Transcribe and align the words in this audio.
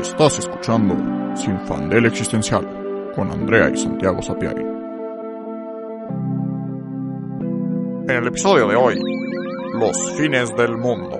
Estás 0.00 0.38
escuchando 0.38 0.94
Sin 1.34 1.58
Fandel 1.60 2.06
Existencial 2.06 3.12
con 3.14 3.30
Andrea 3.30 3.70
y 3.70 3.76
Santiago 3.76 4.20
Sapiari. 4.20 4.62
En 8.02 8.10
el 8.10 8.26
episodio 8.26 8.68
de 8.68 8.76
hoy, 8.76 9.00
los 9.74 10.12
fines 10.12 10.54
del 10.54 10.76
mundo. 10.76 11.18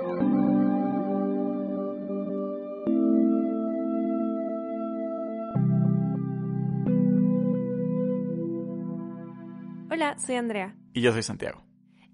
Hola, 9.90 10.18
soy 10.18 10.36
Andrea. 10.36 10.74
Y 10.92 11.00
yo 11.00 11.12
soy 11.12 11.22
Santiago. 11.22 11.65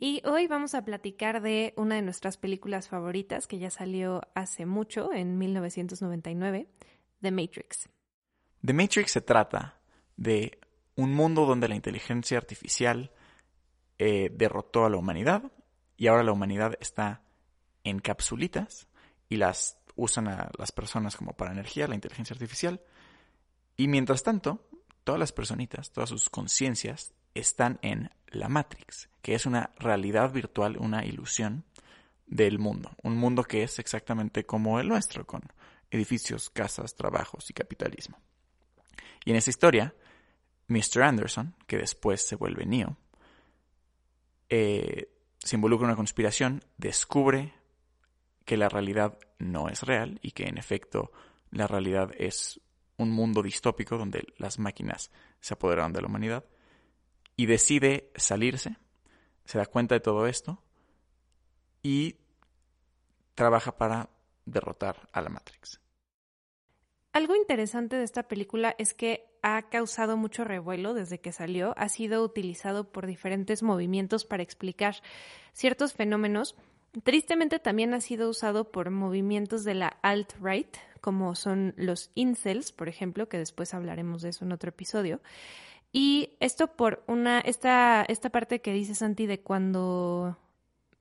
Y 0.04 0.20
hoy 0.24 0.48
vamos 0.48 0.74
a 0.74 0.84
platicar 0.84 1.42
de 1.42 1.74
una 1.76 1.94
de 1.94 2.02
nuestras 2.02 2.36
películas 2.36 2.88
favoritas 2.88 3.46
que 3.46 3.60
ya 3.60 3.70
salió 3.70 4.20
hace 4.34 4.66
mucho, 4.66 5.12
en 5.12 5.38
1999, 5.38 6.66
The 7.20 7.30
Matrix. 7.30 7.88
The 8.66 8.72
Matrix 8.72 9.12
se 9.12 9.20
trata 9.20 9.78
de 10.16 10.58
un 10.96 11.14
mundo 11.14 11.46
donde 11.46 11.68
la 11.68 11.76
inteligencia 11.76 12.36
artificial 12.36 13.12
eh, 13.96 14.28
derrotó 14.34 14.86
a 14.86 14.90
la 14.90 14.96
humanidad 14.96 15.52
y 15.96 16.08
ahora 16.08 16.24
la 16.24 16.32
humanidad 16.32 16.76
está 16.80 17.22
en 17.84 18.00
capsulitas 18.00 18.88
y 19.28 19.36
las 19.36 19.78
usan 19.94 20.26
a 20.26 20.50
las 20.58 20.72
personas 20.72 21.16
como 21.16 21.34
para 21.34 21.52
energía, 21.52 21.86
la 21.86 21.94
inteligencia 21.94 22.34
artificial. 22.34 22.82
Y 23.76 23.86
mientras 23.86 24.24
tanto, 24.24 24.68
todas 25.04 25.20
las 25.20 25.30
personitas, 25.30 25.92
todas 25.92 26.08
sus 26.08 26.28
conciencias 26.28 27.14
están 27.34 27.78
en 27.82 28.10
la 28.28 28.48
Matrix, 28.48 29.08
que 29.20 29.34
es 29.34 29.46
una 29.46 29.70
realidad 29.78 30.32
virtual, 30.32 30.76
una 30.78 31.04
ilusión 31.04 31.64
del 32.26 32.58
mundo. 32.58 32.90
Un 33.02 33.16
mundo 33.16 33.44
que 33.44 33.62
es 33.62 33.78
exactamente 33.78 34.44
como 34.44 34.80
el 34.80 34.88
nuestro, 34.88 35.26
con 35.26 35.42
edificios, 35.90 36.50
casas, 36.50 36.94
trabajos 36.94 37.50
y 37.50 37.52
capitalismo. 37.52 38.18
Y 39.24 39.30
en 39.30 39.36
esa 39.36 39.50
historia, 39.50 39.94
Mr. 40.68 41.02
Anderson, 41.02 41.54
que 41.66 41.76
después 41.76 42.26
se 42.26 42.36
vuelve 42.36 42.64
Neo, 42.64 42.96
eh, 44.48 45.08
se 45.38 45.56
involucra 45.56 45.86
en 45.86 45.90
una 45.90 45.96
conspiración, 45.96 46.64
descubre 46.78 47.54
que 48.44 48.56
la 48.56 48.68
realidad 48.68 49.18
no 49.38 49.68
es 49.68 49.82
real 49.82 50.18
y 50.22 50.32
que 50.32 50.44
en 50.44 50.58
efecto 50.58 51.12
la 51.50 51.66
realidad 51.66 52.10
es 52.16 52.60
un 52.96 53.10
mundo 53.10 53.42
distópico 53.42 53.98
donde 53.98 54.26
las 54.38 54.58
máquinas 54.58 55.10
se 55.40 55.54
apoderaron 55.54 55.92
de 55.92 56.00
la 56.00 56.08
humanidad 56.08 56.44
y 57.42 57.46
decide 57.46 58.12
salirse, 58.14 58.76
se 59.44 59.58
da 59.58 59.66
cuenta 59.66 59.96
de 59.96 60.00
todo 60.00 60.28
esto 60.28 60.62
y 61.82 62.14
trabaja 63.34 63.76
para 63.76 64.10
derrotar 64.46 65.08
a 65.12 65.20
la 65.20 65.28
Matrix. 65.28 65.80
Algo 67.12 67.34
interesante 67.34 67.96
de 67.96 68.04
esta 68.04 68.28
película 68.28 68.76
es 68.78 68.94
que 68.94 69.26
ha 69.42 69.62
causado 69.70 70.16
mucho 70.16 70.44
revuelo 70.44 70.94
desde 70.94 71.18
que 71.18 71.32
salió, 71.32 71.74
ha 71.76 71.88
sido 71.88 72.22
utilizado 72.22 72.92
por 72.92 73.08
diferentes 73.08 73.64
movimientos 73.64 74.24
para 74.24 74.44
explicar 74.44 74.94
ciertos 75.52 75.94
fenómenos. 75.94 76.54
Tristemente 77.02 77.58
también 77.58 77.92
ha 77.92 78.00
sido 78.00 78.28
usado 78.28 78.70
por 78.70 78.90
movimientos 78.90 79.64
de 79.64 79.74
la 79.74 79.98
alt-right, 80.02 80.76
como 81.00 81.34
son 81.34 81.74
los 81.76 82.12
incels, 82.14 82.70
por 82.70 82.88
ejemplo, 82.88 83.28
que 83.28 83.38
después 83.38 83.74
hablaremos 83.74 84.22
de 84.22 84.28
eso 84.28 84.44
en 84.44 84.52
otro 84.52 84.68
episodio. 84.68 85.20
Y 85.92 86.36
esto 86.40 86.68
por 86.68 87.04
una, 87.06 87.40
esta, 87.40 88.02
esta 88.02 88.30
parte 88.30 88.62
que 88.62 88.72
dice 88.72 88.94
Santi 88.94 89.26
de 89.26 89.40
cuando 89.40 90.38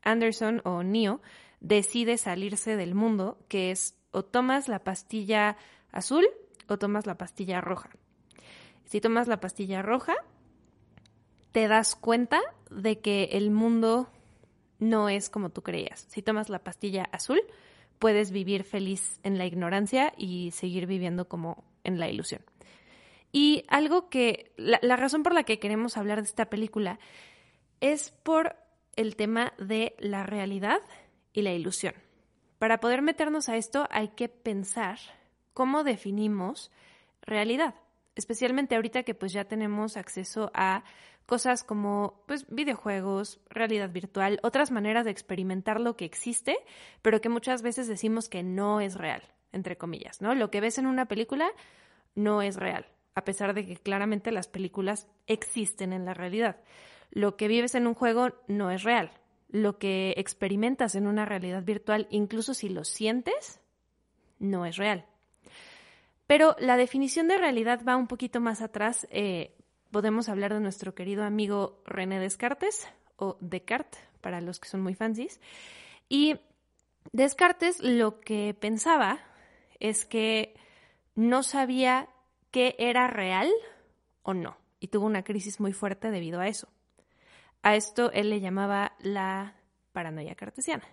Anderson 0.01 0.61
o 0.65 0.83
Neo 0.83 1.21
decide 1.61 2.17
salirse 2.17 2.75
del 2.75 2.93
mundo, 2.93 3.37
que 3.47 3.71
es 3.71 3.95
o 4.11 4.23
tomas 4.23 4.67
la 4.67 4.83
pastilla 4.83 5.55
azul 5.91 6.25
o 6.67 6.77
tomas 6.77 7.05
la 7.05 7.17
pastilla 7.17 7.61
roja. 7.61 7.89
Si 8.85 8.99
tomas 8.99 9.27
la 9.29 9.39
pastilla 9.39 9.81
roja, 9.81 10.15
te 11.53 11.69
das 11.69 11.95
cuenta 11.95 12.41
de 12.69 12.99
que 12.99 13.29
el 13.31 13.51
mundo 13.51 14.09
no 14.79 15.07
es 15.07 15.29
como 15.29 15.49
tú 15.49 15.61
creías. 15.61 16.05
Si 16.09 16.21
tomas 16.21 16.49
la 16.49 16.59
pastilla 16.59 17.03
azul, 17.13 17.39
puedes 17.99 18.31
vivir 18.31 18.63
feliz 18.63 19.19
en 19.23 19.37
la 19.37 19.45
ignorancia 19.45 20.13
y 20.17 20.51
seguir 20.51 20.87
viviendo 20.87 21.29
como 21.29 21.63
en 21.83 21.99
la 21.99 22.09
ilusión. 22.09 22.41
Y 23.31 23.63
algo 23.69 24.09
que, 24.09 24.51
la, 24.57 24.95
razón 24.95 25.23
por 25.23 25.33
la 25.33 25.43
que 25.43 25.59
queremos 25.59 25.97
hablar 25.97 26.21
de 26.21 26.27
esta 26.27 26.49
película 26.49 26.99
es 27.79 28.11
por 28.23 28.57
el 28.95 29.15
tema 29.15 29.53
de 29.57 29.95
la 29.99 30.23
realidad 30.23 30.81
y 31.33 31.41
la 31.41 31.53
ilusión. 31.53 31.93
Para 32.59 32.79
poder 32.79 33.01
meternos 33.01 33.47
a 33.49 33.55
esto 33.55 33.87
hay 33.89 34.09
que 34.09 34.27
pensar 34.27 34.99
cómo 35.53 35.83
definimos 35.83 36.71
realidad, 37.21 37.75
especialmente 38.15 38.75
ahorita 38.75 39.03
que 39.03 39.15
pues 39.15 39.31
ya 39.31 39.45
tenemos 39.45 39.95
acceso 39.95 40.51
a 40.53 40.83
cosas 41.25 41.63
como 41.63 42.23
pues 42.27 42.45
videojuegos, 42.49 43.39
realidad 43.49 43.89
virtual, 43.89 44.39
otras 44.43 44.71
maneras 44.71 45.05
de 45.05 45.11
experimentar 45.11 45.79
lo 45.79 45.95
que 45.95 46.05
existe, 46.05 46.57
pero 47.01 47.21
que 47.21 47.29
muchas 47.29 47.61
veces 47.61 47.87
decimos 47.87 48.27
que 48.27 48.43
no 48.43 48.81
es 48.81 48.95
real, 48.95 49.23
entre 49.53 49.77
comillas, 49.77 50.21
¿no? 50.21 50.35
Lo 50.35 50.51
que 50.51 50.61
ves 50.61 50.77
en 50.77 50.87
una 50.87 51.05
película 51.05 51.49
no 52.15 52.41
es 52.41 52.57
real 52.57 52.85
a 53.15 53.23
pesar 53.23 53.53
de 53.53 53.65
que 53.65 53.77
claramente 53.77 54.31
las 54.31 54.47
películas 54.47 55.07
existen 55.27 55.93
en 55.93 56.05
la 56.05 56.13
realidad. 56.13 56.57
Lo 57.11 57.35
que 57.35 57.47
vives 57.47 57.75
en 57.75 57.87
un 57.87 57.93
juego 57.93 58.29
no 58.47 58.71
es 58.71 58.83
real. 58.83 59.11
Lo 59.49 59.77
que 59.77 60.13
experimentas 60.17 60.95
en 60.95 61.07
una 61.07 61.25
realidad 61.25 61.63
virtual, 61.63 62.07
incluso 62.09 62.53
si 62.53 62.69
lo 62.69 62.85
sientes, 62.85 63.59
no 64.39 64.65
es 64.65 64.77
real. 64.77 65.05
Pero 66.25 66.55
la 66.59 66.77
definición 66.77 67.27
de 67.27 67.37
realidad 67.37 67.81
va 67.85 67.97
un 67.97 68.07
poquito 68.07 68.39
más 68.39 68.61
atrás. 68.61 69.05
Eh, 69.11 69.57
podemos 69.91 70.29
hablar 70.29 70.53
de 70.53 70.61
nuestro 70.61 70.95
querido 70.95 71.25
amigo 71.25 71.81
René 71.85 72.19
Descartes, 72.19 72.87
o 73.17 73.37
Descartes, 73.41 74.01
para 74.21 74.39
los 74.39 74.59
que 74.59 74.69
son 74.69 74.81
muy 74.81 74.95
fancies. 74.95 75.41
Y 76.07 76.39
Descartes 77.11 77.81
lo 77.81 78.21
que 78.21 78.55
pensaba 78.57 79.19
es 79.81 80.05
que 80.05 80.55
no 81.15 81.43
sabía 81.43 82.07
qué 82.51 82.75
era 82.77 83.07
real 83.07 83.49
o 84.23 84.33
no. 84.33 84.57
Y 84.79 84.87
tuvo 84.87 85.05
una 85.05 85.23
crisis 85.23 85.59
muy 85.59 85.73
fuerte 85.73 86.11
debido 86.11 86.39
a 86.39 86.47
eso. 86.47 86.67
A 87.63 87.75
esto 87.75 88.11
él 88.11 88.29
le 88.29 88.39
llamaba 88.39 88.93
la 88.99 89.55
paranoia 89.91 90.35
cartesiana. 90.35 90.87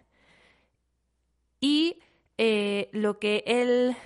Y 1.61 2.01
eh, 2.37 2.89
lo 2.93 3.19
que 3.19 3.43
él, 3.47 3.97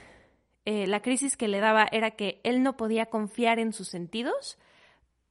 eh, 0.64 0.86
la 0.86 1.02
crisis 1.02 1.36
que 1.36 1.48
le 1.48 1.60
daba 1.60 1.86
era 1.90 2.12
que 2.12 2.40
él 2.44 2.62
no 2.62 2.76
podía 2.76 3.06
confiar 3.06 3.58
en 3.58 3.72
sus 3.72 3.88
sentidos 3.88 4.58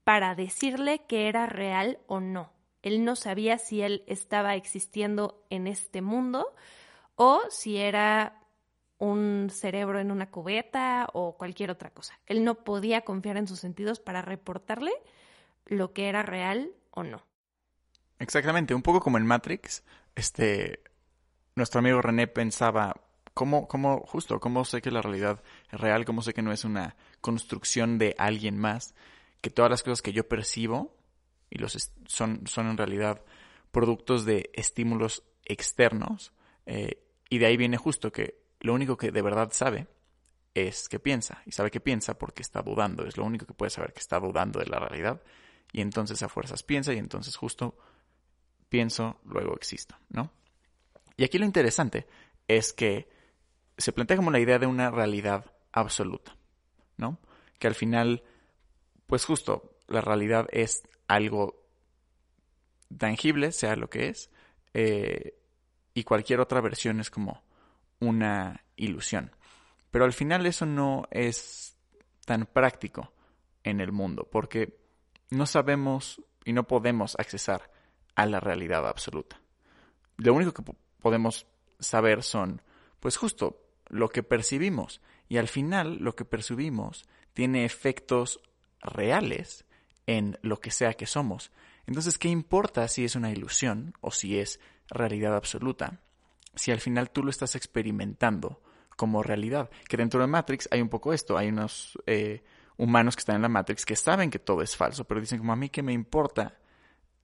para 0.04 0.36
decirle 0.36 1.06
que 1.08 1.28
era 1.28 1.46
real 1.46 2.00
o 2.08 2.20
no. 2.20 2.52
Él 2.81 3.06
no 3.06 3.16
sabía 3.16 3.58
si 3.58 3.81
él 3.81 4.04
estaba 4.08 4.56
existiendo 4.56 5.46
en 5.50 5.68
este 5.68 6.02
mundo 6.02 6.48
o 7.16 7.42
si 7.50 7.78
era 7.78 8.41
un 9.01 9.50
cerebro 9.50 10.00
en 10.00 10.12
una 10.12 10.29
cubeta 10.29 11.07
o 11.13 11.35
cualquier 11.35 11.72
otra 11.72 11.89
cosa. 11.89 12.19
Él 12.28 12.44
no 12.44 12.63
podía 12.63 13.01
confiar 13.01 13.35
en 13.35 13.47
sus 13.47 13.59
sentidos 13.59 14.00
para 14.00 14.22
reportarle 14.22 14.91
lo 15.66 15.91
que 15.91 16.07
era 16.07 16.22
real 16.22 16.72
o 16.91 17.01
no. 17.01 17.25
Exactamente, 18.19 18.75
un 18.75 18.84
poco 18.84 19.00
como 19.00 19.17
en 19.17 19.25
Matrix, 19.25 19.84
este, 20.13 20.84
nuestro 21.56 21.79
amigo 21.79 22.00
René 22.00 22.28
pensaba, 22.28 22.95
¿cómo, 23.34 23.67
cómo, 23.67 24.01
justo, 24.01 24.39
cómo 24.39 24.63
sé 24.66 24.84
que 24.84 24.91
la 24.91 25.01
realidad 25.01 25.41
es 25.72 25.79
real? 25.79 26.06
¿Cómo 26.06 26.22
sé 26.22 26.35
que 26.35 26.44
no 26.44 26.51
es 26.51 26.63
una 26.63 26.95
construcción 27.22 27.97
de 27.97 28.13
alguien 28.19 28.59
más? 28.59 28.94
Que 29.41 29.50
todas 29.50 29.72
las 29.72 29.81
cosas 29.81 30.03
que 30.03 30.13
yo 30.13 30.28
percibo 30.28 30.95
y 31.50 31.57
los 31.57 31.91
son, 32.06 32.45
son 32.45 32.68
en 32.68 32.78
realidad 32.78 33.23
productos 33.72 34.25
de 34.25 34.51
estímulos 34.53 35.23
externos. 35.44 36.33
Eh, 36.68 37.01
y 37.31 37.39
de 37.39 37.47
ahí 37.47 37.57
viene 37.57 37.78
justo 37.78 38.12
que 38.12 38.41
lo 38.62 38.74
único 38.74 38.98
que 38.98 39.12
de 39.12 39.22
verdad 39.22 39.50
sabe 39.52 39.88
es 40.54 40.88
que 40.90 41.00
piensa. 41.00 41.42
Y 41.46 41.52
sabe 41.52 41.72
que 41.72 41.80
piensa 41.80 42.18
porque 42.18 42.42
está 42.42 42.62
dudando. 42.62 43.06
Es 43.06 43.18
lo 43.18 43.25
único 43.25 43.46
que 43.46 43.54
puede 43.54 43.69
saber 43.69 43.94
que 43.94 44.00
está 44.00 44.19
dudando 44.19 44.60
de 44.60 44.68
la 44.68 44.80
realidad. 44.80 45.22
Y 45.72 45.81
entonces 45.81 46.22
a 46.24 46.30
fuerzas 46.30 46.63
piensa 46.63 46.94
y 46.94 46.98
entonces 46.98 47.36
justo 47.36 47.78
pienso, 48.69 49.19
luego 49.25 49.56
existo, 49.56 49.98
¿no? 50.10 50.31
Y 51.18 51.24
aquí 51.24 51.38
lo 51.38 51.46
interesante 51.46 52.08
es 52.48 52.74
que 52.74 53.10
se 53.78 53.92
plantea 53.92 54.18
como 54.18 54.31
la 54.31 54.40
idea 54.40 54.60
de 54.60 54.68
una 54.68 54.92
realidad 54.92 55.46
absoluta, 55.72 56.38
¿no? 56.98 57.19
Que 57.60 57.68
al 57.68 57.75
final, 57.75 58.24
pues 59.07 59.25
justo, 59.25 59.78
la 59.88 60.02
realidad 60.02 60.48
es 60.52 60.84
algo 61.07 61.66
tangible, 62.98 63.52
sea 63.52 63.75
lo 63.75 63.90
que 63.90 64.10
es, 64.10 64.30
eh, 64.74 65.38
y 65.94 66.04
cualquier 66.04 66.40
otra 66.40 66.62
versión 66.62 67.00
es 67.00 67.10
como 67.10 67.44
una 68.01 68.65
ilusión. 68.75 69.31
Pero 69.92 70.03
al 70.03 70.13
final 70.13 70.45
eso 70.45 70.65
no 70.65 71.07
es 71.12 71.77
tan 72.25 72.45
práctico 72.45 73.13
en 73.63 73.80
el 73.80 73.92
mundo, 73.94 74.27
porque 74.30 74.77
no 75.30 75.45
sabemos 75.45 76.21
y 76.44 76.53
no 76.53 76.68
podemos 76.68 77.15
accesar 77.18 77.71
a 78.15 78.25
la 78.25 78.39
realidad 78.39 78.88
absoluta. 78.88 79.39
Lo 80.18 80.33
único 80.33 80.51
que 80.51 80.63
podemos 81.00 81.48
saber 81.80 82.24
son, 82.24 82.62
pues 83.00 83.18
justo, 83.18 83.62
lo 83.88 84.09
que 84.09 84.24
percibimos. 84.24 85.01
Y 85.27 85.38
al 85.38 85.47
final 85.47 85.97
lo 86.00 86.15
que 86.15 86.25
percibimos 86.25 87.06
tiene 87.33 87.65
efectos 87.65 88.42
reales 88.81 89.65
en 90.07 90.38
lo 90.42 90.59
que 90.59 90.71
sea 90.71 90.94
que 90.94 91.06
somos. 91.06 91.51
Entonces, 91.86 92.18
¿qué 92.18 92.30
importa 92.30 92.88
si 92.88 93.06
es 93.06 93.15
una 93.15 93.31
ilusión 93.31 93.94
o 94.01 94.12
si 94.12 94.39
es 94.39 94.59
realidad 94.89 95.36
absoluta? 95.36 96.01
Si 96.56 96.71
al 96.71 96.80
final 96.80 97.12
tú 97.12 97.24
lo 97.24 97.30
estás 97.30 97.56
experimentando 97.56 98.62
como 98.95 99.24
realidad. 99.24 99.69
Que 99.88 99.98
dentro 99.98 100.21
de 100.21 100.27
Matrix 100.27 100.68
hay 100.71 100.81
un 100.81 100.89
poco 100.89 101.13
esto. 101.13 101.38
Hay 101.38 101.50
unos 101.50 101.98
eh, 102.06 102.44
humanos 102.77 103.15
que 103.15 103.21
están 103.21 103.38
en 103.38 103.42
la 103.42 103.50
Matrix 103.50 103.86
que 103.86 103.95
saben 103.95 104.30
que 104.30 104.39
todo 104.39 104.62
es 104.62 104.75
falso, 104.75 105.06
pero 105.06 105.19
dicen 105.19 105.39
como 105.39 105.53
a 105.53 105.56
mí 105.56 105.69
qué 105.69 105.81
me 105.81 105.94
importa. 105.94 106.57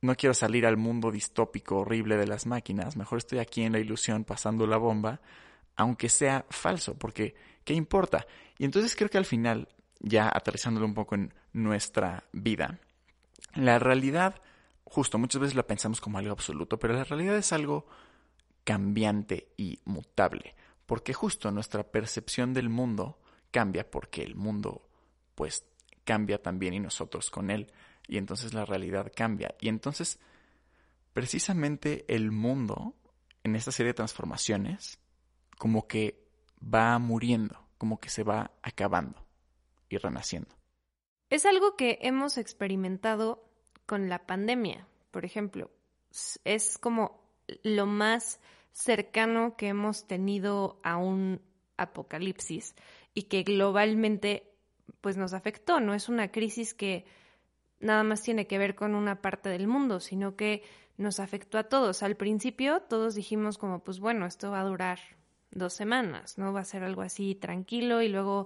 No 0.01 0.15
quiero 0.15 0.33
salir 0.33 0.65
al 0.65 0.77
mundo 0.77 1.11
distópico 1.11 1.77
horrible 1.77 2.17
de 2.17 2.27
las 2.27 2.45
máquinas. 2.45 2.95
Mejor 2.97 3.19
estoy 3.19 3.39
aquí 3.39 3.63
en 3.63 3.73
la 3.73 3.79
ilusión 3.79 4.23
pasando 4.23 4.65
la 4.67 4.77
bomba, 4.77 5.21
aunque 5.75 6.09
sea 6.09 6.45
falso, 6.49 6.95
porque 6.97 7.35
¿qué 7.63 7.73
importa? 7.73 8.25
Y 8.57 8.65
entonces 8.65 8.95
creo 8.95 9.09
que 9.09 9.17
al 9.17 9.25
final, 9.25 9.67
ya 9.99 10.31
aterrizándolo 10.33 10.85
un 10.85 10.93
poco 10.93 11.15
en 11.15 11.33
nuestra 11.53 12.23
vida, 12.31 12.79
la 13.55 13.79
realidad, 13.79 14.41
justo 14.83 15.17
muchas 15.17 15.41
veces 15.41 15.55
la 15.55 15.65
pensamos 15.65 16.01
como 16.01 16.17
algo 16.17 16.31
absoluto, 16.31 16.77
pero 16.77 16.93
la 16.93 17.03
realidad 17.03 17.35
es 17.35 17.51
algo 17.53 17.87
cambiante 18.67 19.53
y 19.55 19.79
mutable, 19.85 20.53
porque 20.85 21.13
justo 21.13 21.51
nuestra 21.51 21.89
percepción 21.89 22.53
del 22.53 22.67
mundo 22.67 23.17
cambia 23.49 23.89
porque 23.89 24.23
el 24.23 24.35
mundo 24.35 24.89
pues 25.35 25.63
cambia 26.03 26.41
también 26.41 26.73
y 26.73 26.81
nosotros 26.81 27.29
con 27.29 27.49
él, 27.49 27.71
y 28.09 28.17
entonces 28.17 28.53
la 28.53 28.65
realidad 28.65 29.09
cambia. 29.15 29.55
Y 29.61 29.69
entonces, 29.69 30.19
precisamente 31.13 32.03
el 32.13 32.31
mundo, 32.31 32.93
en 33.45 33.55
esta 33.55 33.71
serie 33.71 33.91
de 33.91 33.95
transformaciones, 33.95 34.99
como 35.57 35.87
que 35.87 36.27
va 36.61 36.99
muriendo, 36.99 37.69
como 37.77 38.01
que 38.01 38.09
se 38.09 38.23
va 38.23 38.51
acabando 38.63 39.25
y 39.87 39.95
renaciendo. 39.95 40.53
Es 41.29 41.45
algo 41.45 41.77
que 41.77 41.99
hemos 42.01 42.37
experimentado 42.37 43.49
con 43.85 44.09
la 44.09 44.25
pandemia, 44.25 44.89
por 45.11 45.23
ejemplo. 45.23 45.71
Es 46.43 46.77
como 46.77 47.23
lo 47.63 47.85
más 47.85 48.41
cercano 48.77 49.55
que 49.57 49.69
hemos 49.69 50.05
tenido 50.05 50.79
a 50.83 50.97
un 50.97 51.41
apocalipsis 51.77 52.75
y 53.15 53.23
que 53.23 53.41
globalmente 53.41 54.53
pues 55.01 55.17
nos 55.17 55.33
afectó. 55.33 55.79
No 55.79 55.95
es 55.95 56.09
una 56.09 56.31
crisis 56.31 56.75
que 56.75 57.05
nada 57.79 58.03
más 58.03 58.21
tiene 58.21 58.45
que 58.45 58.59
ver 58.59 58.75
con 58.75 58.93
una 58.93 59.19
parte 59.19 59.49
del 59.49 59.67
mundo, 59.67 59.99
sino 59.99 60.35
que 60.35 60.61
nos 60.95 61.19
afectó 61.19 61.57
a 61.57 61.63
todos. 61.63 62.03
Al 62.03 62.15
principio 62.17 62.81
todos 62.81 63.15
dijimos 63.15 63.57
como 63.57 63.83
pues 63.83 63.99
bueno, 63.99 64.27
esto 64.27 64.51
va 64.51 64.61
a 64.61 64.65
durar 64.65 64.99
dos 65.49 65.73
semanas, 65.73 66.37
¿no? 66.37 66.53
Va 66.53 66.59
a 66.59 66.65
ser 66.65 66.83
algo 66.83 67.01
así 67.01 67.33
tranquilo 67.33 68.03
y 68.03 68.09
luego 68.09 68.45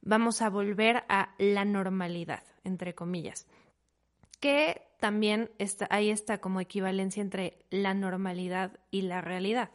vamos 0.00 0.40
a 0.40 0.48
volver 0.48 1.04
a 1.10 1.34
la 1.36 1.66
normalidad, 1.66 2.42
entre 2.64 2.94
comillas. 2.94 3.46
Que 4.40 4.87
también 4.98 5.50
está, 5.58 5.86
hay 5.90 6.10
esta 6.10 6.38
como 6.38 6.60
equivalencia 6.60 7.20
entre 7.20 7.58
la 7.70 7.94
normalidad 7.94 8.78
y 8.90 9.02
la 9.02 9.20
realidad. 9.20 9.70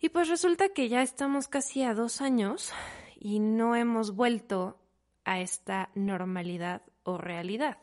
Y 0.00 0.10
pues 0.10 0.28
resulta 0.28 0.68
que 0.68 0.88
ya 0.88 1.02
estamos 1.02 1.48
casi 1.48 1.82
a 1.82 1.94
dos 1.94 2.20
años 2.20 2.72
y 3.18 3.40
no 3.40 3.74
hemos 3.74 4.14
vuelto 4.14 4.78
a 5.24 5.40
esta 5.40 5.90
normalidad 5.94 6.82
o 7.02 7.18
realidad. 7.18 7.78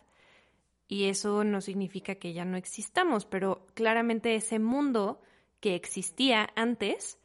Y 0.87 1.05
eso 1.05 1.43
no 1.43 1.61
significa 1.61 2.15
que 2.15 2.33
ya 2.33 2.45
no 2.45 2.57
existamos, 2.57 3.25
pero 3.25 3.67
claramente 3.73 4.35
ese 4.35 4.59
mundo 4.59 5.21
que 5.59 5.75
existía 5.75 6.49
antes 6.55 7.19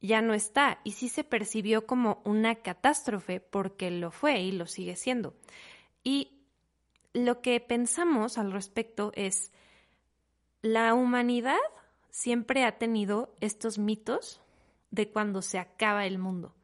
ya 0.00 0.20
no 0.20 0.34
está 0.34 0.80
y 0.84 0.92
sí 0.92 1.08
se 1.08 1.24
percibió 1.24 1.86
como 1.86 2.22
una 2.24 2.56
catástrofe 2.56 3.40
porque 3.40 3.90
lo 3.90 4.10
fue 4.10 4.40
y 4.40 4.52
lo 4.52 4.66
sigue 4.66 4.96
siendo. 4.96 5.34
Y 6.02 6.33
lo 7.14 7.40
que 7.40 7.58
pensamos 7.60 8.36
al 8.36 8.52
respecto 8.52 9.12
es, 9.14 9.52
la 10.60 10.94
humanidad 10.94 11.58
siempre 12.10 12.64
ha 12.64 12.76
tenido 12.76 13.34
estos 13.40 13.78
mitos 13.78 14.42
de 14.90 15.08
cuando 15.10 15.40
se 15.40 15.58
acaba 15.58 16.06
el 16.06 16.18
mundo, 16.18 16.54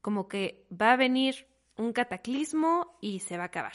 como 0.00 0.28
que 0.28 0.64
va 0.70 0.92
a 0.92 0.96
venir 0.96 1.46
un 1.76 1.92
cataclismo 1.92 2.96
y 3.00 3.20
se 3.20 3.36
va 3.36 3.44
a 3.44 3.46
acabar. 3.46 3.74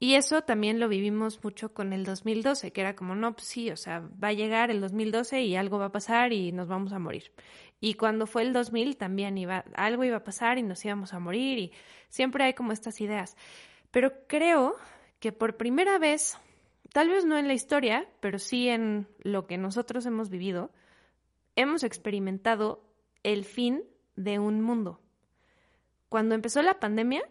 Y 0.00 0.14
eso 0.14 0.42
también 0.42 0.78
lo 0.78 0.88
vivimos 0.88 1.42
mucho 1.42 1.74
con 1.74 1.92
el 1.92 2.04
2012, 2.04 2.72
que 2.72 2.80
era 2.80 2.94
como, 2.94 3.16
no, 3.16 3.34
pues 3.34 3.48
sí, 3.48 3.70
o 3.70 3.76
sea, 3.76 4.08
va 4.22 4.28
a 4.28 4.32
llegar 4.32 4.70
el 4.70 4.80
2012 4.80 5.42
y 5.42 5.56
algo 5.56 5.78
va 5.78 5.86
a 5.86 5.92
pasar 5.92 6.32
y 6.32 6.52
nos 6.52 6.68
vamos 6.68 6.92
a 6.92 7.00
morir. 7.00 7.32
Y 7.80 7.94
cuando 7.94 8.26
fue 8.28 8.42
el 8.42 8.52
2000 8.52 8.96
también 8.96 9.36
iba, 9.38 9.64
algo 9.74 10.04
iba 10.04 10.18
a 10.18 10.24
pasar 10.24 10.58
y 10.58 10.62
nos 10.62 10.84
íbamos 10.84 11.14
a 11.14 11.18
morir 11.18 11.58
y 11.58 11.72
siempre 12.08 12.44
hay 12.44 12.54
como 12.54 12.70
estas 12.70 13.00
ideas. 13.00 13.36
Pero 13.90 14.12
creo 14.28 14.76
que 15.20 15.32
por 15.32 15.56
primera 15.56 15.98
vez, 15.98 16.38
tal 16.92 17.08
vez 17.08 17.24
no 17.24 17.36
en 17.38 17.48
la 17.48 17.54
historia, 17.54 18.08
pero 18.20 18.38
sí 18.38 18.68
en 18.68 19.08
lo 19.20 19.46
que 19.46 19.58
nosotros 19.58 20.06
hemos 20.06 20.30
vivido, 20.30 20.70
hemos 21.56 21.82
experimentado 21.82 22.84
el 23.22 23.44
fin 23.44 23.82
de 24.16 24.38
un 24.38 24.60
mundo. 24.60 25.00
Cuando 26.08 26.34
empezó 26.34 26.62
la 26.62 26.80
pandemia, 26.80 27.22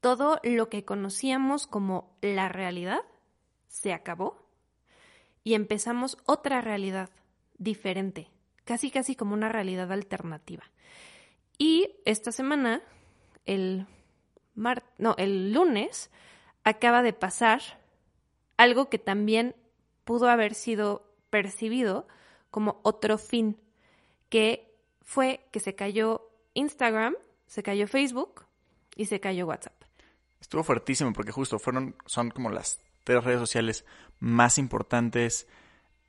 todo 0.00 0.38
lo 0.42 0.68
que 0.68 0.84
conocíamos 0.84 1.66
como 1.66 2.16
la 2.20 2.48
realidad 2.48 3.00
se 3.68 3.92
acabó 3.92 4.46
y 5.42 5.54
empezamos 5.54 6.18
otra 6.26 6.60
realidad 6.60 7.10
diferente, 7.58 8.30
casi 8.64 8.90
casi 8.90 9.16
como 9.16 9.34
una 9.34 9.48
realidad 9.48 9.90
alternativa. 9.92 10.64
Y 11.58 11.96
esta 12.04 12.32
semana, 12.32 12.82
el 13.46 13.86
no, 14.54 15.14
el 15.18 15.52
lunes 15.52 16.10
acaba 16.64 17.02
de 17.02 17.12
pasar 17.12 17.60
algo 18.56 18.88
que 18.88 18.98
también 18.98 19.54
pudo 20.04 20.28
haber 20.28 20.54
sido 20.54 21.10
percibido 21.30 22.06
como 22.50 22.80
otro 22.82 23.18
fin, 23.18 23.58
que 24.28 24.74
fue 25.02 25.46
que 25.50 25.60
se 25.60 25.74
cayó 25.74 26.30
Instagram, 26.54 27.14
se 27.46 27.62
cayó 27.62 27.86
Facebook 27.86 28.46
y 28.96 29.06
se 29.06 29.20
cayó 29.20 29.46
WhatsApp. 29.46 29.74
Estuvo 30.40 30.62
fuertísimo 30.62 31.12
porque 31.12 31.32
justo 31.32 31.58
fueron, 31.58 31.96
son 32.06 32.30
como 32.30 32.50
las 32.50 32.80
tres 33.02 33.22
redes 33.24 33.40
sociales 33.40 33.84
más 34.20 34.58
importantes 34.58 35.46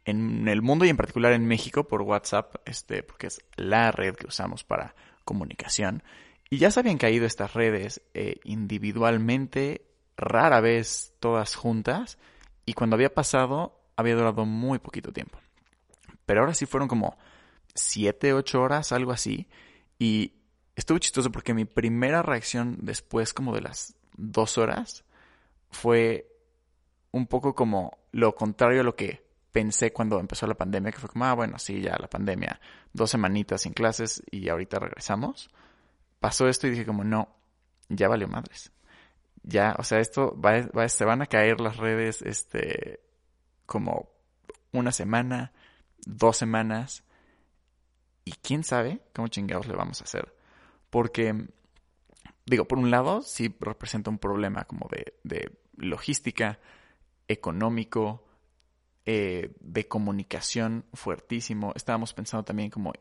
en 0.05 0.47
el 0.47 0.61
mundo 0.61 0.85
y 0.85 0.89
en 0.89 0.97
particular 0.97 1.33
en 1.33 1.47
México 1.47 1.87
por 1.87 2.03
WhatsApp, 2.03 2.55
este, 2.65 3.01
porque 3.01 3.27
es 3.27 3.41
la 3.55 3.91
red 3.91 4.15
que 4.15 4.27
usamos 4.27 4.63
para 4.63 4.95
comunicación. 5.23 6.03
Y 6.49 6.57
ya 6.57 6.69
se 6.69 6.79
habían 6.79 6.97
caído 6.97 7.25
estas 7.25 7.53
redes 7.53 8.01
eh, 8.13 8.39
individualmente, 8.43 9.84
rara 10.17 10.61
vez 10.61 11.13
todas 11.19 11.55
juntas, 11.55 12.17
y 12.65 12.73
cuando 12.73 12.95
había 12.95 13.13
pasado 13.13 13.81
había 13.95 14.15
durado 14.15 14.45
muy 14.45 14.79
poquito 14.79 15.11
tiempo. 15.11 15.39
Pero 16.25 16.41
ahora 16.41 16.53
sí 16.53 16.65
fueron 16.65 16.87
como 16.87 17.17
siete, 17.73 18.33
ocho 18.33 18.61
horas, 18.61 18.91
algo 18.91 19.11
así, 19.11 19.47
y 19.99 20.33
estuvo 20.75 20.97
chistoso 20.97 21.31
porque 21.31 21.53
mi 21.53 21.65
primera 21.65 22.21
reacción 22.21 22.77
después 22.81 23.33
como 23.33 23.53
de 23.53 23.61
las 23.61 23.95
dos 24.17 24.57
horas 24.57 25.05
fue 25.69 26.31
un 27.11 27.27
poco 27.27 27.55
como 27.55 27.97
lo 28.11 28.35
contrario 28.35 28.81
a 28.81 28.83
lo 28.83 28.95
que 28.95 29.25
pensé 29.51 29.93
cuando 29.93 30.19
empezó 30.19 30.47
la 30.47 30.55
pandemia, 30.55 30.91
que 30.91 30.99
fue 30.99 31.09
como, 31.09 31.25
ah, 31.25 31.33
bueno, 31.33 31.57
sí, 31.59 31.79
ya 31.79 31.95
la 31.97 32.09
pandemia, 32.09 32.59
dos 32.91 33.11
semanitas 33.11 33.61
sin 33.61 33.71
clases 33.71 34.21
y 34.29 34.49
ahorita 34.49 34.79
regresamos. 34.79 35.49
Pasó 36.19 36.49
esto 36.49 36.67
y 36.67 36.71
dije 36.71 36.85
como, 36.85 37.05
no, 37.05 37.29
ya 37.87 38.09
valió 38.09 38.27
madres. 38.27 38.71
Ya, 39.47 39.75
o 39.77 39.83
sea, 39.83 39.99
esto 39.99 40.35
va, 40.41 40.61
va, 40.75 40.89
se 40.89 41.05
van 41.05 41.21
a 41.21 41.27
caer 41.27 41.61
las 41.61 41.77
redes, 41.77 42.23
este, 42.23 42.99
como 43.67 44.09
una 44.71 44.91
semana, 44.91 45.53
dos 46.05 46.37
semanas, 46.37 47.03
y 48.23 48.31
quién 48.31 48.63
sabe 48.63 49.01
cómo 49.13 49.27
chingados 49.27 49.67
le 49.67 49.75
vamos 49.75 50.01
a 50.01 50.05
hacer. 50.05 50.33
Porque, 50.89 51.47
digo, 52.47 52.65
por 52.65 52.79
un 52.79 52.89
lado, 52.89 53.21
sí 53.21 53.55
representa 53.59 54.09
un 54.09 54.17
problema 54.17 54.65
como 54.65 54.89
de, 54.89 55.13
de 55.23 55.55
logística, 55.77 56.59
económico, 57.27 58.25
eh, 59.05 59.53
de 59.59 59.87
comunicación 59.87 60.85
fuertísimo. 60.93 61.71
Estábamos 61.75 62.15
pensando 62.15 62.43
también 62.43 62.71
como 62.71 62.93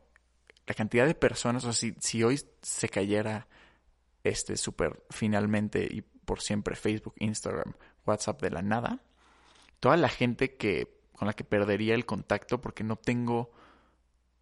la 0.66 0.74
cantidad 0.74 1.06
de 1.06 1.14
personas, 1.14 1.64
o 1.64 1.72
sea, 1.72 1.90
si, 1.90 1.96
si 2.00 2.22
hoy 2.22 2.38
se 2.60 2.90
cayera 2.90 3.48
este 4.24 4.56
súper 4.56 5.04
finalmente 5.10 5.86
y 5.88 6.02
por 6.02 6.40
siempre 6.40 6.74
Facebook, 6.74 7.14
Instagram, 7.18 7.74
WhatsApp 8.06 8.42
de 8.42 8.50
la 8.50 8.62
nada, 8.62 9.00
toda 9.78 9.96
la 9.96 10.08
gente 10.08 10.56
que 10.56 10.92
con 11.12 11.26
la 11.26 11.34
que 11.34 11.44
perdería 11.44 11.94
el 11.94 12.06
contacto 12.06 12.60
porque 12.60 12.82
no 12.82 12.96
tengo 12.96 13.52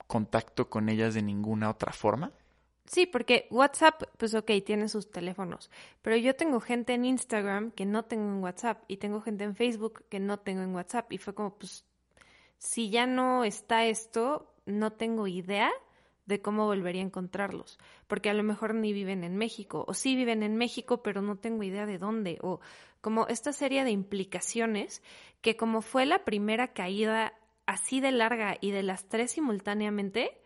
contacto 0.07 0.71
con 0.71 0.89
ellas 0.89 1.15
de 1.15 1.23
ninguna 1.23 1.69
otra 1.69 1.93
forma. 1.93 2.33
Sí, 2.87 3.07
porque 3.07 3.47
WhatsApp, 3.51 4.03
pues 4.19 4.35
ok, 4.35 4.51
tiene 4.65 4.89
sus 4.89 5.11
teléfonos, 5.11 5.71
pero 6.03 6.17
yo 6.17 6.35
tengo 6.35 6.61
gente 6.61 6.95
en 6.95 7.05
Instagram 7.05 7.71
que 7.71 7.87
no 7.87 8.05
tengo 8.05 8.25
en 8.25 8.43
WhatsApp 8.43 8.83
y 8.89 8.97
tengo 8.97 9.21
gente 9.21 9.45
en 9.45 9.55
Facebook 9.55 10.05
que 10.09 10.19
no 10.19 10.39
tengo 10.41 10.62
en 10.62 10.75
WhatsApp. 10.75 11.12
Y 11.12 11.19
fue 11.19 11.35
como, 11.35 11.57
pues, 11.57 11.85
si 12.59 12.91
ya 12.91 13.07
no 13.07 13.45
está 13.45 13.87
esto, 13.87 14.53
no 14.67 14.93
tengo 14.93 15.27
idea 15.27 15.71
de 16.26 16.41
cómo 16.41 16.67
volvería 16.67 17.02
a 17.02 17.07
encontrarlos, 17.07 17.79
porque 18.07 18.31
a 18.31 18.35
lo 18.35 18.43
mejor 18.43 18.75
ni 18.75 18.93
viven 18.93 19.25
en 19.25 19.37
México, 19.37 19.85
o 19.88 19.95
sí 19.95 20.14
viven 20.14 20.43
en 20.43 20.57
México, 20.57 21.02
pero 21.02 21.23
no 21.23 21.37
tengo 21.37 21.62
idea 21.62 21.87
de 21.87 21.99
dónde, 21.99 22.38
o 22.43 22.61
como 23.00 23.26
esta 23.26 23.52
serie 23.52 23.85
de 23.85 23.91
implicaciones 23.91 25.02
que 25.41 25.57
como 25.57 25.83
fue 25.83 26.07
la 26.07 26.25
primera 26.25 26.73
caída 26.73 27.35
así 27.67 28.00
de 28.00 28.12
larga 28.12 28.57
y 28.61 28.71
de 28.71 28.83
las 28.83 29.09
tres 29.09 29.33
simultáneamente, 29.33 30.41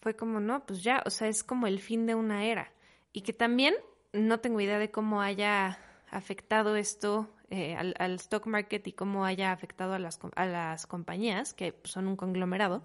fue 0.00 0.14
como, 0.14 0.38
no, 0.40 0.64
pues 0.64 0.82
ya, 0.82 1.02
o 1.04 1.10
sea, 1.10 1.28
es 1.28 1.42
como 1.42 1.66
el 1.66 1.80
fin 1.80 2.06
de 2.06 2.14
una 2.14 2.44
era. 2.44 2.72
Y 3.12 3.22
que 3.22 3.32
también 3.32 3.74
no 4.12 4.38
tengo 4.38 4.60
idea 4.60 4.78
de 4.78 4.90
cómo 4.90 5.20
haya 5.20 5.78
afectado 6.10 6.76
esto 6.76 7.28
eh, 7.50 7.76
al, 7.76 8.14
stock 8.14 8.46
market 8.46 8.86
y 8.86 8.92
cómo 8.92 9.24
haya 9.24 9.52
afectado 9.52 9.94
a 9.94 9.98
las, 9.98 10.18
a 10.36 10.46
las 10.46 10.86
compañías, 10.86 11.54
que 11.54 11.74
son 11.84 12.06
un 12.08 12.16
conglomerado, 12.16 12.84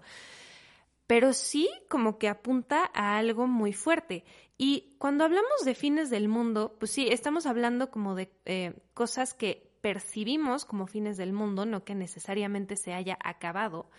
pero 1.12 1.34
sí 1.34 1.68
como 1.90 2.16
que 2.16 2.26
apunta 2.26 2.90
a 2.94 3.18
algo 3.18 3.46
muy 3.46 3.74
fuerte. 3.74 4.24
Y 4.56 4.96
cuando 4.96 5.24
hablamos 5.24 5.62
de 5.62 5.74
fines 5.74 6.08
del 6.08 6.26
mundo, 6.26 6.74
pues 6.78 6.90
sí, 6.90 7.06
estamos 7.06 7.44
hablando 7.44 7.90
como 7.90 8.14
de 8.14 8.32
eh, 8.46 8.80
cosas 8.94 9.34
que 9.34 9.70
percibimos 9.82 10.64
como 10.64 10.86
fines 10.86 11.18
del 11.18 11.34
mundo, 11.34 11.66
no 11.66 11.84
que 11.84 11.94
necesariamente 11.94 12.76
se 12.76 12.94
haya 12.94 13.18
acabado, 13.22 13.90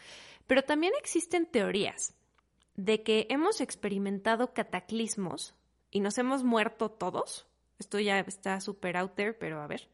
pero 0.47 0.63
también 0.63 0.93
existen 0.97 1.45
teorías 1.45 2.15
de 2.77 3.03
que 3.03 3.27
hemos 3.29 3.61
experimentado 3.61 4.51
cataclismos 4.51 5.53
y 5.91 5.99
nos 5.99 6.17
hemos 6.17 6.43
muerto 6.43 6.89
todos. 6.89 7.45
Esto 7.77 7.99
ya 7.99 8.21
está 8.21 8.59
súper 8.59 8.97
out 8.97 9.13
there, 9.13 9.33
pero 9.33 9.61
a 9.61 9.67
ver. 9.67 9.87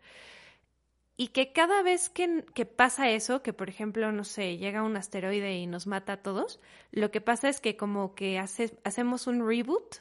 Y 1.22 1.28
que 1.28 1.52
cada 1.52 1.82
vez 1.84 2.10
que, 2.10 2.66
pasa 2.66 3.10
eso, 3.10 3.44
que 3.44 3.52
por 3.52 3.68
ejemplo, 3.68 4.10
no 4.14 4.24
sé, 4.24 4.56
llega 4.56 4.84
un 4.84 4.96
asteroide 4.96 5.58
y 5.58 5.68
nos 5.68 5.86
mata 5.86 6.14
a 6.14 6.22
todos, 6.22 6.62
lo 6.92 7.12
que 7.12 7.20
pasa 7.20 7.50
es 7.50 7.60
que 7.60 7.76
como 7.76 8.16
que 8.16 8.40
hacemos 8.40 9.28
un 9.28 9.46
reboot 9.46 9.98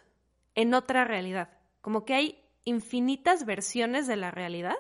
en 0.54 0.74
otra 0.74 1.02
realidad. 1.02 1.50
Como 1.80 2.04
que 2.04 2.14
hay 2.14 2.44
infinitas 2.64 3.46
versiones 3.46 4.06
de 4.06 4.14
la 4.14 4.30
realidad 4.30 4.76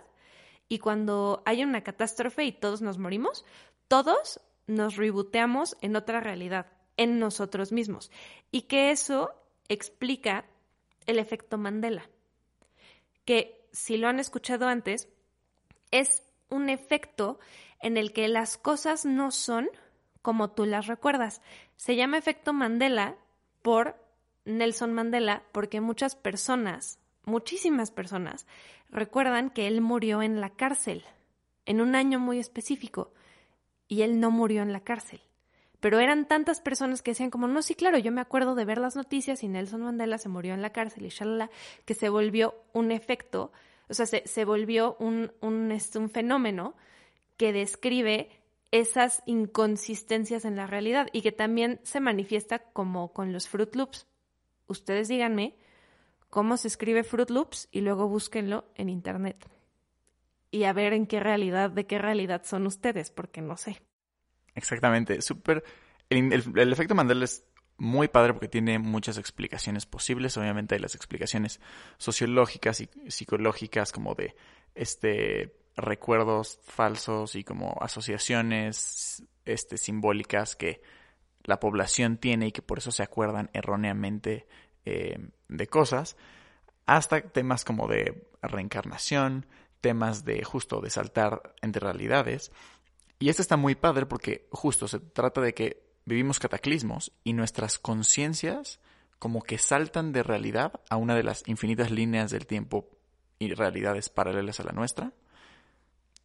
y 0.68 0.78
cuando 0.78 1.42
hay 1.44 1.64
una 1.64 1.82
catástrofe 1.82 2.44
y 2.44 2.52
todos 2.52 2.82
nos 2.82 2.98
morimos, 2.98 3.44
todos 3.88 4.40
nos 4.68 4.94
rebooteamos 4.94 5.76
en 5.80 5.96
otra 5.96 6.20
realidad, 6.20 6.68
en 6.96 7.18
nosotros 7.18 7.72
mismos. 7.72 8.12
Y 8.52 8.62
que 8.62 8.92
eso 8.92 9.34
explica 9.66 10.44
el 11.06 11.18
efecto 11.18 11.58
Mandela. 11.58 12.08
Que 13.24 13.66
si 13.72 13.96
lo 13.96 14.06
han 14.06 14.20
escuchado 14.20 14.68
antes, 14.68 15.08
es 15.90 16.27
un 16.50 16.68
efecto 16.68 17.38
en 17.80 17.96
el 17.96 18.12
que 18.12 18.28
las 18.28 18.56
cosas 18.58 19.04
no 19.04 19.30
son 19.30 19.68
como 20.22 20.50
tú 20.50 20.64
las 20.64 20.86
recuerdas. 20.86 21.40
Se 21.76 21.96
llama 21.96 22.18
efecto 22.18 22.52
Mandela 22.52 23.16
por 23.62 23.96
Nelson 24.44 24.92
Mandela 24.92 25.42
porque 25.52 25.80
muchas 25.80 26.16
personas, 26.16 26.98
muchísimas 27.24 27.90
personas, 27.90 28.46
recuerdan 28.90 29.50
que 29.50 29.66
él 29.66 29.80
murió 29.80 30.22
en 30.22 30.40
la 30.40 30.50
cárcel, 30.50 31.04
en 31.66 31.80
un 31.80 31.94
año 31.94 32.18
muy 32.18 32.38
específico, 32.38 33.12
y 33.86 34.02
él 34.02 34.20
no 34.20 34.30
murió 34.30 34.62
en 34.62 34.72
la 34.72 34.80
cárcel. 34.80 35.20
Pero 35.80 36.00
eran 36.00 36.26
tantas 36.26 36.60
personas 36.60 37.02
que 37.02 37.12
decían 37.12 37.30
como, 37.30 37.46
no, 37.46 37.62
sí, 37.62 37.74
claro, 37.74 37.98
yo 37.98 38.10
me 38.10 38.20
acuerdo 38.20 38.54
de 38.54 38.64
ver 38.64 38.78
las 38.78 38.96
noticias 38.96 39.44
y 39.44 39.48
Nelson 39.48 39.82
Mandela 39.82 40.18
se 40.18 40.28
murió 40.28 40.54
en 40.54 40.62
la 40.62 40.70
cárcel 40.70 41.06
y 41.06 41.10
shalala, 41.10 41.50
que 41.84 41.94
se 41.94 42.08
volvió 42.08 42.54
un 42.72 42.90
efecto 42.90 43.52
o 43.88 43.94
sea, 43.94 44.06
se, 44.06 44.44
volvió 44.44 44.96
un, 44.98 45.32
un, 45.40 45.72
este, 45.72 45.98
un 45.98 46.10
fenómeno 46.10 46.74
que 47.36 47.52
describe 47.52 48.28
esas 48.70 49.22
inconsistencias 49.26 50.44
en 50.44 50.56
la 50.56 50.66
realidad 50.66 51.08
y 51.12 51.22
que 51.22 51.32
también 51.32 51.80
se 51.84 52.00
manifiesta 52.00 52.58
como 52.58 53.12
con 53.12 53.32
los 53.32 53.48
Fruit 53.48 53.74
Loops. 53.74 54.06
Ustedes 54.66 55.08
díganme 55.08 55.56
cómo 56.28 56.56
se 56.56 56.68
escribe 56.68 57.04
Fruit 57.04 57.30
Loops 57.30 57.68
y 57.70 57.80
luego 57.80 58.08
búsquenlo 58.08 58.66
en 58.74 58.90
internet. 58.90 59.48
Y 60.50 60.64
a 60.64 60.72
ver 60.72 60.92
en 60.92 61.06
qué 61.06 61.20
realidad, 61.20 61.70
de 61.70 61.86
qué 61.86 61.98
realidad 61.98 62.42
son 62.44 62.66
ustedes, 62.66 63.10
porque 63.10 63.40
no 63.40 63.56
sé. 63.56 63.80
Exactamente, 64.54 65.22
súper. 65.22 65.64
el, 66.10 66.72
efecto 66.72 66.94
Mandela 66.94 67.24
es 67.24 67.44
muy 67.78 68.08
padre 68.08 68.34
porque 68.34 68.48
tiene 68.48 68.78
muchas 68.78 69.16
explicaciones 69.18 69.86
posibles. 69.86 70.36
Obviamente 70.36 70.74
hay 70.74 70.80
las 70.80 70.94
explicaciones 70.94 71.60
sociológicas 71.96 72.80
y 72.80 72.90
psicológicas 73.08 73.92
como 73.92 74.14
de 74.14 74.34
este 74.74 75.54
recuerdos 75.76 76.58
falsos 76.64 77.36
y 77.36 77.44
como 77.44 77.78
asociaciones 77.80 79.22
este, 79.44 79.78
simbólicas 79.78 80.56
que 80.56 80.82
la 81.44 81.60
población 81.60 82.18
tiene 82.18 82.48
y 82.48 82.52
que 82.52 82.62
por 82.62 82.78
eso 82.78 82.90
se 82.90 83.04
acuerdan 83.04 83.48
erróneamente 83.52 84.46
eh, 84.84 85.18
de 85.48 85.66
cosas, 85.68 86.16
hasta 86.84 87.20
temas 87.20 87.64
como 87.64 87.86
de 87.86 88.28
reencarnación, 88.42 89.46
temas 89.80 90.24
de 90.24 90.42
justo 90.42 90.80
de 90.80 90.90
saltar 90.90 91.54
entre 91.62 91.80
realidades. 91.80 92.50
Y 93.20 93.28
este 93.28 93.42
está 93.42 93.56
muy 93.56 93.74
padre 93.76 94.06
porque 94.06 94.48
justo 94.50 94.88
se 94.88 94.98
trata 94.98 95.40
de 95.40 95.54
que 95.54 95.87
vivimos 96.08 96.40
cataclismos 96.40 97.12
y 97.22 97.34
nuestras 97.34 97.78
conciencias 97.78 98.80
como 99.18 99.42
que 99.42 99.58
saltan 99.58 100.12
de 100.12 100.22
realidad 100.22 100.80
a 100.88 100.96
una 100.96 101.14
de 101.14 101.22
las 101.22 101.46
infinitas 101.46 101.90
líneas 101.90 102.30
del 102.30 102.46
tiempo 102.46 102.88
y 103.38 103.52
realidades 103.54 104.08
paralelas 104.08 104.60
a 104.60 104.64
la 104.64 104.72
nuestra, 104.72 105.12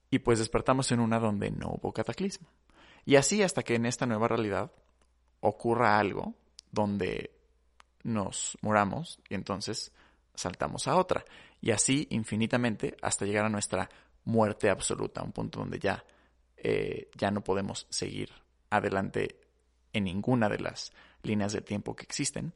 y 0.10 0.20
pues 0.20 0.40
despertamos 0.40 0.92
en 0.92 1.00
una 1.00 1.20
donde 1.20 1.52
no 1.52 1.70
hubo 1.70 1.92
cataclismo. 1.92 2.48
Y 3.06 3.16
así 3.16 3.42
hasta 3.42 3.64
que 3.64 3.76
en 3.76 3.86
esta 3.86 4.06
nueva 4.06 4.28
realidad 4.28 4.72
ocurra 5.40 6.00
algo 6.00 6.36
donde 6.72 7.32
nos 8.04 8.58
muramos 8.62 9.20
y 9.28 9.34
entonces 9.34 9.92
saltamos 10.36 10.88
a 10.88 10.96
otra. 10.98 11.26
Y 11.62 11.72
así 11.72 12.08
infinitamente 12.12 12.96
hasta 13.02 13.26
llegar 13.26 13.46
a 13.46 13.50
nuestra 13.50 13.90
muerte 14.24 14.70
absoluta, 14.70 15.24
un 15.24 15.32
punto 15.32 15.60
donde 15.60 15.80
ya, 15.80 16.06
eh, 16.58 17.10
ya 17.18 17.32
no 17.32 17.44
podemos 17.44 17.88
seguir 17.90 18.30
adelante 18.70 19.43
en 19.94 20.06
ninguna 20.06 20.50
de 20.50 20.60
las 20.60 20.92
líneas 21.22 21.54
de 21.54 21.62
tiempo 21.62 21.96
que 21.96 22.04
existen. 22.04 22.54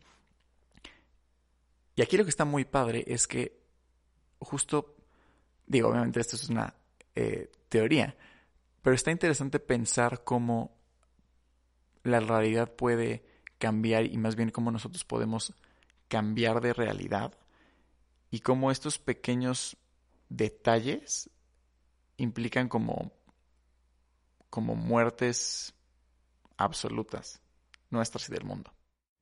Y 1.96 2.02
aquí 2.02 2.18
lo 2.18 2.24
que 2.24 2.30
está 2.30 2.46
muy 2.46 2.66
padre 2.66 3.04
es 3.08 3.28
que 3.28 3.60
justo, 4.40 4.96
digo, 5.66 5.90
obviamente 5.90 6.20
esto 6.20 6.36
es 6.36 6.50
una 6.50 6.74
eh, 7.16 7.50
teoría, 7.70 8.16
pero 8.82 8.96
está 8.96 9.12
interesante 9.12 9.60
pensar 9.60 10.24
cómo 10.24 10.76
la 12.04 12.20
realidad 12.20 12.72
puede 12.76 13.24
cambiar 13.58 14.06
y 14.06 14.18
más 14.18 14.36
bien 14.36 14.52
cómo 14.52 14.72
nosotros 14.72 15.04
podemos 15.04 15.54
cambiar 16.08 16.62
de 16.62 16.74
realidad 16.74 17.34
y 18.30 18.40
cómo 18.40 18.72
estos 18.72 19.00
pequeños 19.00 19.78
detalles 20.30 21.30
implican 22.18 22.70
como, 22.70 23.12
como 24.50 24.76
muertes 24.76 25.74
absolutas, 26.58 27.42
nuestras 27.90 28.30
y 28.30 28.34
del 28.34 28.44
mundo. 28.44 28.72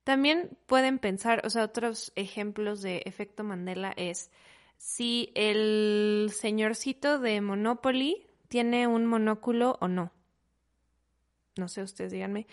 También 0.04 0.58
pueden 0.68 1.00
pensar, 1.00 1.42
o 1.46 1.50
sea, 1.50 1.63
otros 1.63 2.12
ejemplos 2.15 2.82
de 2.82 3.01
efecto 3.06 3.44
Mandela 3.44 3.94
es 3.98 4.32
si 4.77 5.32
el 5.36 6.32
señorcito 6.34 7.20
de 7.20 7.42
Monopoly 7.42 8.27
tiene 8.48 8.88
un 8.88 9.06
monóculo 9.06 9.77
o 9.82 9.88
no. 9.88 10.12
No 11.58 11.68
sé, 11.68 11.82
ustedes 11.82 12.12
díganme. 12.12 12.48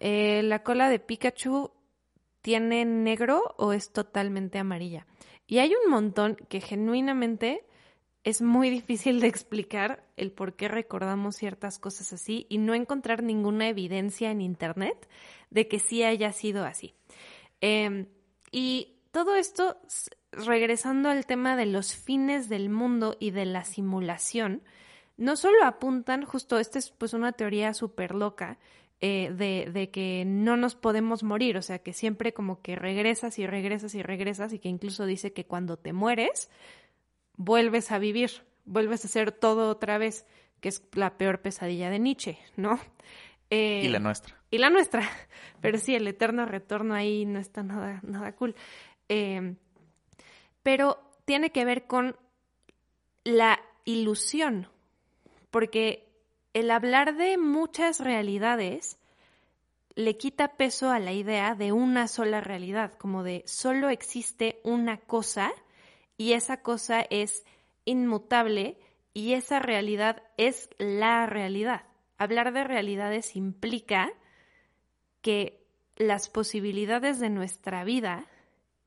Eh, 0.00 0.42
¿La 0.42 0.62
cola 0.62 0.88
de 0.88 0.98
Pikachu 0.98 1.70
tiene 2.42 2.84
negro 2.84 3.54
o 3.56 3.72
es 3.72 3.92
totalmente 3.92 4.58
amarilla? 4.58 5.06
Y 5.46 5.58
hay 5.58 5.72
un 5.74 5.90
montón 5.90 6.36
que 6.48 6.60
genuinamente 6.60 7.64
es 8.24 8.40
muy 8.40 8.70
difícil 8.70 9.20
de 9.20 9.26
explicar 9.26 10.04
el 10.16 10.30
por 10.30 10.54
qué 10.54 10.68
recordamos 10.68 11.36
ciertas 11.36 11.78
cosas 11.78 12.12
así 12.12 12.46
y 12.48 12.58
no 12.58 12.74
encontrar 12.74 13.22
ninguna 13.22 13.68
evidencia 13.68 14.30
en 14.30 14.40
Internet 14.40 15.08
de 15.50 15.66
que 15.66 15.80
sí 15.80 16.04
haya 16.04 16.32
sido 16.32 16.64
así. 16.64 16.94
Em, 17.60 18.06
y 18.52 18.96
todo 19.10 19.34
esto, 19.34 19.76
regresando 20.30 21.08
al 21.08 21.26
tema 21.26 21.56
de 21.56 21.66
los 21.66 21.96
fines 21.96 22.48
del 22.48 22.70
mundo 22.70 23.16
y 23.18 23.32
de 23.32 23.44
la 23.44 23.64
simulación, 23.64 24.62
no 25.16 25.36
solo 25.36 25.64
apuntan, 25.64 26.24
justo 26.24 26.58
esta 26.58 26.78
es 26.78 26.90
pues 26.90 27.14
una 27.14 27.32
teoría 27.32 27.74
súper 27.74 28.14
loca, 28.14 28.58
eh, 29.00 29.32
de, 29.34 29.68
de, 29.72 29.90
que 29.90 30.22
no 30.24 30.56
nos 30.56 30.76
podemos 30.76 31.24
morir, 31.24 31.56
o 31.56 31.62
sea, 31.62 31.80
que 31.80 31.92
siempre 31.92 32.32
como 32.32 32.62
que 32.62 32.76
regresas 32.76 33.36
y 33.40 33.46
regresas 33.48 33.96
y 33.96 34.02
regresas 34.02 34.52
y 34.52 34.60
que 34.60 34.68
incluso 34.68 35.06
dice 35.06 35.32
que 35.32 35.44
cuando 35.44 35.76
te 35.76 35.92
mueres, 35.92 36.50
vuelves 37.44 37.90
a 37.90 37.98
vivir, 37.98 38.30
vuelves 38.64 39.04
a 39.04 39.08
hacer 39.08 39.32
todo 39.32 39.68
otra 39.68 39.98
vez, 39.98 40.26
que 40.60 40.68
es 40.68 40.82
la 40.92 41.16
peor 41.18 41.40
pesadilla 41.40 41.90
de 41.90 41.98
Nietzsche, 41.98 42.38
¿no? 42.56 42.78
y 43.50 43.88
la 43.88 43.98
eh, 43.98 44.00
nuestra. 44.00 44.40
Y 44.50 44.58
la 44.58 44.70
nuestra. 44.70 45.02
Pero 45.60 45.78
sí, 45.78 45.94
el 45.94 46.08
eterno 46.08 46.46
retorno 46.46 46.94
ahí 46.94 47.26
no 47.26 47.38
está 47.38 47.62
nada, 47.62 48.00
nada 48.02 48.34
cool. 48.34 48.54
Eh, 49.08 49.56
pero 50.62 50.98
tiene 51.24 51.50
que 51.50 51.64
ver 51.64 51.86
con 51.86 52.16
la 53.24 53.60
ilusión, 53.84 54.68
porque 55.50 56.08
el 56.54 56.70
hablar 56.70 57.16
de 57.16 57.36
muchas 57.36 57.98
realidades 57.98 58.98
le 59.96 60.16
quita 60.16 60.56
peso 60.56 60.90
a 60.90 61.00
la 61.00 61.12
idea 61.12 61.56
de 61.56 61.72
una 61.72 62.06
sola 62.06 62.40
realidad, 62.40 62.94
como 62.94 63.24
de 63.24 63.42
solo 63.44 63.90
existe 63.90 64.60
una 64.62 64.98
cosa 64.98 65.52
y 66.22 66.34
esa 66.34 66.58
cosa 66.58 67.00
es 67.10 67.44
inmutable 67.84 68.78
y 69.12 69.32
esa 69.32 69.58
realidad 69.58 70.22
es 70.36 70.70
la 70.78 71.26
realidad. 71.26 71.82
Hablar 72.16 72.52
de 72.52 72.62
realidades 72.62 73.34
implica 73.34 74.08
que 75.20 75.66
las 75.96 76.28
posibilidades 76.28 77.18
de 77.18 77.28
nuestra 77.28 77.82
vida, 77.82 78.26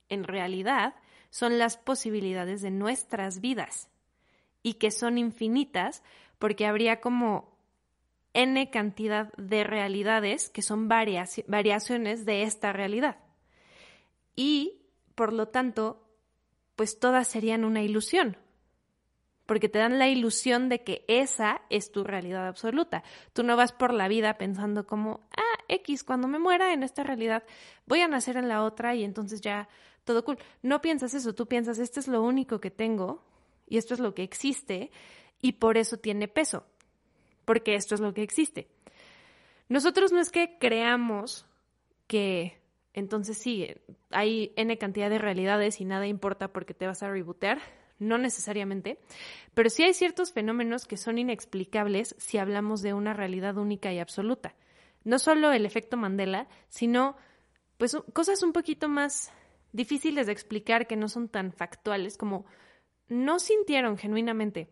en 0.08 0.24
realidad, 0.24 0.96
son 1.30 1.58
las 1.60 1.76
posibilidades 1.76 2.62
de 2.62 2.72
nuestras 2.72 3.42
vidas 3.42 3.90
y 4.64 4.76
que 4.76 4.90
son 4.90 5.18
infinitas 5.18 6.04
porque 6.40 6.66
habría 6.66 7.02
como 7.02 7.60
n 8.32 8.70
cantidad 8.70 9.34
de 9.34 9.66
realidades 9.66 10.48
que 10.48 10.62
son 10.62 10.88
variaciones 10.88 12.26
de 12.26 12.44
esta 12.44 12.72
realidad. 12.72 13.18
Y, 14.38 14.84
por 15.16 15.34
lo 15.34 15.50
tanto, 15.50 16.05
pues 16.76 17.00
todas 17.00 17.28
serían 17.28 17.66
una 17.66 17.82
ilusión, 17.82 18.38
porque 19.46 19.70
te 19.70 19.80
dan 19.80 20.00
la 20.00 20.08
ilusión 20.08 20.70
de 20.70 20.84
que 20.84 21.06
esa 21.08 21.62
es 21.70 21.92
tu 21.92 22.04
realidad 22.04 22.48
absoluta. 22.48 23.04
Tú 23.34 23.44
no 23.44 23.56
vas 23.56 23.72
por 23.72 23.94
la 23.94 24.08
vida 24.08 24.38
pensando 24.38 24.86
como, 24.86 25.22
ah, 25.38 25.64
X, 25.68 26.04
cuando 26.04 26.28
me 26.28 26.40
muera 26.40 26.74
en 26.74 26.84
esta 26.84 27.04
realidad, 27.04 27.44
voy 27.86 28.02
a 28.02 28.08
nacer 28.08 28.38
en 28.38 28.50
la 28.50 28.64
otra 28.64 28.96
y 28.96 29.04
entonces 29.04 29.42
ya 29.42 29.70
todo 30.04 30.24
cool. 30.26 30.38
No 30.62 30.82
piensas 30.82 31.14
eso, 31.14 31.34
tú 31.34 31.48
piensas, 31.48 31.80
esto 31.80 32.00
es 32.00 32.08
lo 32.08 32.22
único 32.22 32.60
que 32.60 32.72
tengo 32.72 33.24
y 33.68 33.78
esto 33.78 33.94
es 33.94 34.00
lo 34.00 34.14
que 34.14 34.24
existe 34.24 34.92
y 35.42 35.54
por 35.54 35.78
eso 35.78 35.98
tiene 35.98 36.28
peso, 36.28 36.66
porque 37.46 37.76
esto 37.76 37.96
es 37.96 38.02
lo 38.02 38.14
que 38.14 38.24
existe. 38.24 38.68
Nosotros 39.68 40.12
no 40.12 40.20
es 40.20 40.32
que 40.32 40.58
creamos 40.60 41.46
que 42.08 42.62
entonces 42.96 43.38
sí, 43.38 43.68
hay 44.10 44.54
N 44.56 44.78
cantidad 44.78 45.10
de 45.10 45.18
realidades 45.18 45.82
y 45.82 45.86
nada 45.86 46.08
importa 46.08 46.48
porque 46.48 46.74
te 46.74 46.88
vas 46.88 47.04
a 47.04 47.10
rebootear, 47.10 47.60
no 48.00 48.18
necesariamente, 48.18 49.00
pero 49.54 49.70
sí 49.70 49.84
hay 49.84 49.94
ciertos 49.94 50.32
fenómenos 50.32 50.86
que 50.86 50.96
son 50.96 51.18
inexplicables 51.18 52.16
si 52.18 52.38
hablamos 52.38 52.82
de 52.82 52.94
una 52.94 53.14
realidad 53.14 53.58
única 53.58 53.92
y 53.92 54.00
absoluta. 54.00 54.56
No 55.04 55.20
solo 55.20 55.52
el 55.52 55.66
efecto 55.66 55.98
Mandela, 55.98 56.48
sino 56.70 57.18
pues 57.78 57.98
cosas 58.14 58.42
un 58.44 58.54
poquito 58.54 58.88
más 58.88 59.32
difíciles 59.74 60.26
de 60.26 60.32
explicar 60.32 60.88
que 60.88 60.96
no 60.96 61.10
son 61.10 61.28
tan 61.28 61.52
factuales 61.52 62.18
como 62.18 62.46
no 63.10 63.40
sintieron 63.40 63.98
genuinamente 63.98 64.70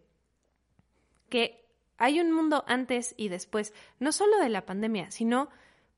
que 1.30 1.66
hay 1.98 2.22
un 2.22 2.32
mundo 2.32 2.64
antes 2.68 3.16
y 3.18 3.28
después, 3.28 3.74
no 4.00 4.14
solo 4.14 4.38
de 4.40 4.50
la 4.50 4.66
pandemia, 4.66 5.12
sino 5.12 5.50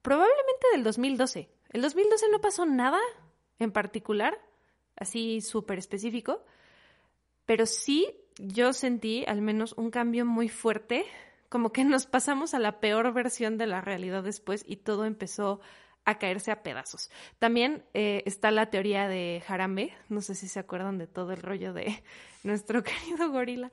probablemente 0.02 0.68
del 0.72 0.84
2012. 0.84 1.55
El 1.70 1.82
2012 1.82 2.28
no 2.32 2.42
pasó 2.42 2.66
nada 2.66 3.00
en 3.60 3.72
particular, 3.72 4.38
así 4.96 5.42
súper 5.42 5.78
específico, 5.80 6.44
pero 7.46 7.66
sí 7.66 8.08
yo 8.38 8.74
sentí 8.74 9.24
al 9.28 9.42
menos 9.42 9.74
un 9.78 9.92
cambio 9.92 10.26
muy 10.26 10.50
fuerte, 10.50 11.06
como 11.50 11.72
que 11.72 11.86
nos 11.86 12.06
pasamos 12.06 12.54
a 12.54 12.60
la 12.60 12.80
peor 12.80 13.14
versión 13.14 13.58
de 13.58 13.68
la 13.68 13.82
realidad 13.82 14.24
después 14.24 14.64
y 14.68 14.78
todo 14.78 15.06
empezó 15.06 15.62
a 16.06 16.20
caerse 16.20 16.52
a 16.52 16.62
pedazos. 16.62 17.10
También 17.40 17.84
eh, 17.94 18.24
está 18.26 18.52
la 18.52 18.70
teoría 18.70 19.08
de 19.08 19.42
Jarambe, 19.46 19.94
no 20.10 20.22
sé 20.22 20.36
si 20.36 20.48
se 20.48 20.60
acuerdan 20.60 20.98
de 20.98 21.08
todo 21.08 21.32
el 21.32 21.42
rollo 21.42 21.74
de 21.74 22.04
nuestro 22.44 22.84
querido 22.84 23.32
gorila, 23.32 23.72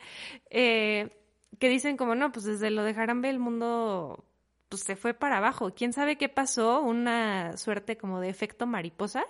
eh, 0.51 1.19
que 1.59 1.69
dicen 1.69 1.97
como, 1.97 2.15
no, 2.15 2.33
pues 2.33 2.47
desde 2.47 2.71
lo 2.71 2.83
de 2.83 2.95
Jarambe 2.95 3.29
el 3.29 3.39
mundo 3.39 4.25
pues 4.73 4.85
se 4.85 4.97
fue 4.97 5.13
para 5.13 5.37
abajo. 5.37 5.75
¿Quién 5.75 5.93
sabe 5.93 6.17
qué 6.17 6.31
pasó? 6.31 6.81
Una 6.81 7.59
suerte 7.59 7.99
como 7.99 8.21
de 8.21 8.31
efecto 8.31 8.67
mariposa, 8.67 9.23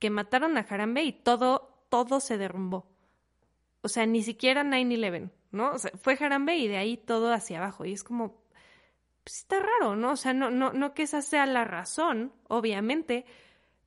que 0.00 0.10
mataron 0.10 0.58
a 0.58 0.64
Jarambe 0.64 1.04
y 1.04 1.12
todo, 1.12 1.86
todo 1.90 2.18
se 2.18 2.38
derrumbó. 2.38 2.84
O 3.82 3.88
sea, 3.88 4.04
ni 4.04 4.24
siquiera 4.24 4.64
9-11, 4.64 5.30
¿no? 5.52 5.70
O 5.70 5.78
sea, 5.78 5.92
fue 6.02 6.16
Jarambe 6.16 6.56
y 6.56 6.66
de 6.66 6.76
ahí 6.76 6.96
todo 6.96 7.32
hacia 7.32 7.58
abajo. 7.58 7.84
Y 7.84 7.92
es 7.92 8.02
como, 8.02 8.42
pues 9.22 9.38
está 9.38 9.60
raro, 9.60 9.94
¿no? 9.94 10.10
O 10.10 10.16
sea, 10.16 10.34
no, 10.34 10.50
no, 10.50 10.72
no 10.72 10.92
que 10.92 11.04
esa 11.04 11.22
sea 11.22 11.46
la 11.46 11.64
razón, 11.64 12.32
obviamente, 12.48 13.26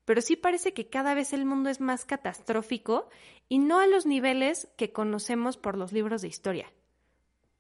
pero 0.05 0.21
sí 0.21 0.37
parece 0.37 0.73
que 0.73 0.87
cada 0.87 1.15
vez 1.15 1.33
el 1.33 1.43
mundo 1.43 1.69
es 1.69 1.81
más 1.81 2.05
catastrófico 2.05 3.09
y 3.49 3.59
no 3.59 3.81
a 3.81 3.87
los 3.87 4.05
niveles 4.05 4.69
que 4.77 4.93
conocemos 4.93 5.57
por 5.57 5.77
los 5.77 5.91
libros 5.91 6.21
de 6.21 6.29
historia. 6.29 6.71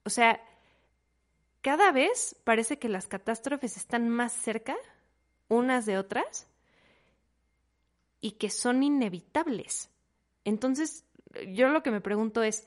O 0.05 0.09
sea, 0.09 0.41
cada 1.67 1.91
vez 1.91 2.33
parece 2.45 2.79
que 2.79 2.87
las 2.87 3.09
catástrofes 3.09 3.75
están 3.75 4.07
más 4.07 4.31
cerca 4.31 4.77
unas 5.49 5.85
de 5.85 5.97
otras 5.97 6.47
y 8.21 8.31
que 8.31 8.49
son 8.49 8.83
inevitables. 8.83 9.89
Entonces, 10.45 11.05
yo 11.49 11.67
lo 11.67 11.83
que 11.83 11.91
me 11.91 11.99
pregunto 11.99 12.41
es, 12.41 12.65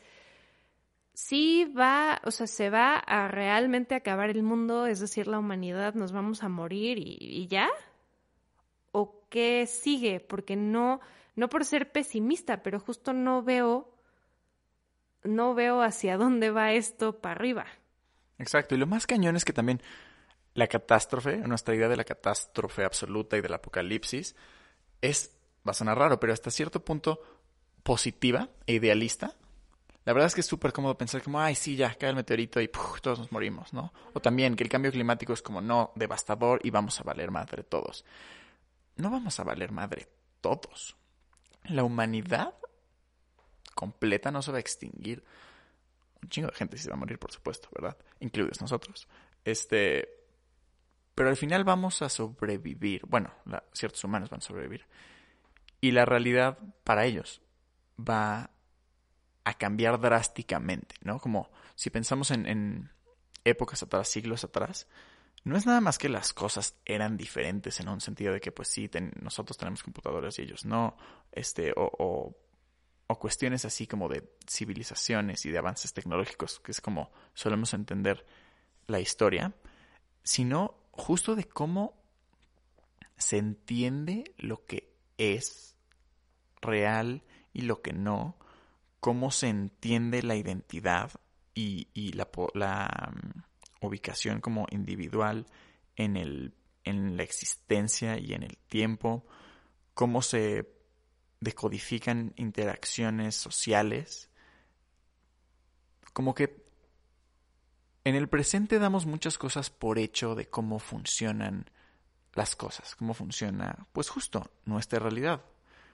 si 1.15 1.65
va, 1.65 2.21
o 2.25 2.31
sea, 2.31 2.47
se 2.47 2.69
va 2.69 2.97
a 2.97 3.27
realmente 3.29 3.95
acabar 3.95 4.29
el 4.29 4.43
mundo, 4.43 4.85
es 4.85 5.01
decir, 5.01 5.29
la 5.29 5.39
humanidad, 5.39 5.95
nos 5.95 6.13
vamos 6.13 6.43
a 6.43 6.51
morir 6.51 6.99
y, 6.99 7.47
ya? 7.49 7.71
¿O 8.93 9.25
qué 9.31 9.67
sigue? 9.67 10.21
Porque 10.21 10.57
no, 10.57 11.01
no 11.37 11.49
por 11.49 11.65
ser 11.65 11.91
pesimista, 11.91 12.63
pero 12.63 12.79
justo 12.79 13.15
no 13.15 13.43
veo, 13.43 13.95
no 15.25 15.55
veo 15.55 15.81
hacia 15.81 16.19
dónde 16.19 16.51
va 16.51 16.75
esto 16.75 17.19
para 17.19 17.37
arriba. 17.37 17.67
Exacto, 18.41 18.75
y 18.75 18.79
lo 18.79 18.87
más 18.87 19.07
cañón 19.07 19.37
es 19.37 19.45
que 19.45 19.53
también 19.53 19.83
la 20.55 20.67
catástrofe, 20.67 21.37
nuestra 21.39 21.75
idea 21.75 21.89
de 21.89 21.97
la 21.97 22.05
catástrofe 22.05 22.85
absoluta 22.85 23.37
y 23.37 23.41
del 23.41 23.53
apocalipsis, 23.53 24.35
es, 25.01 25.37
va 25.67 25.73
a 25.73 25.75
sonar 25.75 25.99
raro, 25.99 26.19
pero 26.19 26.33
hasta 26.33 26.51
cierto 26.51 26.85
punto 26.85 27.21
positiva 27.83 28.49
e 28.67 28.75
idealista. 28.75 29.35
La 30.05 30.15
verdad 30.15 30.29
es 30.29 30.35
que 30.35 30.41
es 30.41 30.47
súper 30.47 30.73
cómodo 30.73 30.97
pensar 30.97 31.23
como, 31.23 31.39
ay, 31.39 31.55
sí, 31.55 31.77
ya, 31.77 31.95
cae 31.95 32.11
el 32.11 32.17
meteorito 32.17 32.61
y 32.61 32.69
todos 32.69 33.19
nos 33.19 33.31
morimos, 33.31 33.73
¿no? 33.75 33.93
O 34.15 34.21
también 34.21 34.57
que 34.57 34.65
el 34.65 34.71
cambio 34.71 34.91
climático 34.91 35.35
es 35.35 35.43
como, 35.43 35.61
no, 35.61 35.93
devastador 35.95 36.61
y 36.65 36.71
vamos 36.71 36.99
a 36.99 37.03
valer 37.03 37.31
madre 37.31 37.63
todos. 37.63 38.05
No 38.97 39.11
vamos 39.11 39.39
a 39.39 39.45
valer 39.45 39.71
madre 39.71 40.09
todos. 40.41 40.97
La 41.65 41.85
humanidad 41.85 42.55
completa 43.75 44.31
no 44.31 44.41
se 44.41 44.51
va 44.51 44.57
a 44.57 44.61
extinguir. 44.61 45.23
Un 46.23 46.29
chingo 46.29 46.49
de 46.49 46.55
gente 46.55 46.79
se 46.79 46.89
va 46.89 46.95
a 46.95 46.99
morir, 46.99 47.19
por 47.19 47.33
supuesto, 47.33 47.69
¿verdad? 47.75 47.97
Incluidos 48.21 48.61
nosotros. 48.61 49.09
Este. 49.45 50.09
Pero 51.15 51.29
al 51.29 51.37
final 51.37 51.65
vamos 51.65 52.03
a 52.03 52.09
sobrevivir. 52.09 53.03
Bueno, 53.07 53.33
ciertos 53.73 54.03
humanos 54.05 54.31
van 54.31 54.39
a 54.39 54.43
sobrevivir. 54.43 54.87
Y 55.81 55.93
la 55.93 56.05
realidad 56.05 56.59
para 56.85 57.05
ellos 57.05 57.43
va 57.99 58.51
a 59.45 59.55
cambiar 59.55 60.01
drásticamente, 60.01 60.95
¿no? 61.03 61.19
Como 61.19 61.51
si 61.75 61.91
pensamos 61.91 62.31
en, 62.31 62.91
épocas 63.45 63.83
atrás, 63.83 64.09
siglos 64.09 64.45
atrás, 64.45 64.87
no 65.45 65.57
es 65.57 65.65
nada 65.65 65.81
más 65.81 65.97
que 65.97 66.11
las 66.11 66.35
cosas 66.35 66.77
eran 66.85 67.17
diferentes 67.17 67.81
en 67.81 67.89
un 67.89 68.01
sentido 68.01 68.35
de 68.35 68.41
que, 68.41 68.53
pues 68.53 68.69
sí, 68.69 68.91
nosotros 69.21 69.57
tenemos 69.57 69.83
computadoras 69.83 70.39
y 70.39 70.43
ellos 70.43 70.67
no, 70.67 70.97
este, 71.33 71.73
o, 71.75 72.37
o, 73.11 73.19
cuestiones 73.19 73.65
así 73.65 73.87
como 73.87 74.09
de 74.09 74.31
civilizaciones 74.49 75.45
y 75.45 75.51
de 75.51 75.59
avances 75.59 75.93
tecnológicos, 75.93 76.61
que 76.61 76.73
es 76.73 76.81
como 76.81 77.11
solemos 77.35 77.75
entender 77.75 78.27
la 78.87 79.01
historia, 79.01 79.55
sino 80.23 80.75
justo 80.93 81.35
de 81.35 81.45
cómo 81.45 81.95
se 83.17 83.39
entiende 83.39 84.35
lo 84.39 84.65
que 84.65 84.93
es 85.19 85.77
real 86.61 87.23
y 87.53 87.63
lo 87.63 87.83
que 87.83 87.93
no, 87.93 88.39
cómo 89.01 89.31
se 89.31 89.49
entiende 89.49 90.23
la 90.23 90.37
identidad 90.37 91.11
y, 91.55 92.13
la, 92.13 92.29
la 92.55 93.13
mm, 93.13 93.87
ubicación 93.87 94.41
como 94.41 94.67
individual 94.71 95.47
en, 95.97 96.17
el, 96.17 96.55
en 96.85 97.17
la 97.17 97.23
existencia 97.23 98.19
y 98.19 98.33
en 98.33 98.43
el 98.43 98.57
tiempo, 98.69 99.27
cómo 99.95 100.23
se 100.23 100.80
decodifican 101.41 102.33
interacciones 102.37 103.35
sociales, 103.35 104.29
como 106.13 106.35
que 106.35 106.65
en 108.05 108.15
el 108.15 108.29
presente 108.29 108.79
damos 108.79 109.07
muchas 109.07 109.39
cosas 109.39 109.71
por 109.71 109.99
hecho 109.99 110.35
de 110.35 110.49
cómo 110.49 110.79
funcionan 110.79 111.71
las 112.35 112.57
cosas, 112.57 112.95
cómo 112.95 113.15
funciona, 113.15 113.87
pues 113.93 114.09
justo, 114.09 114.51
nuestra 114.65 114.99
realidad, 114.99 115.45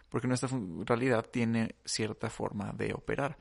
porque 0.09 0.29
nuestra 0.29 0.49
realidad 0.85 1.27
tiene 1.27 1.75
cierta 1.85 2.31
forma 2.31 2.73
de 2.73 2.93
operar. 2.95 3.39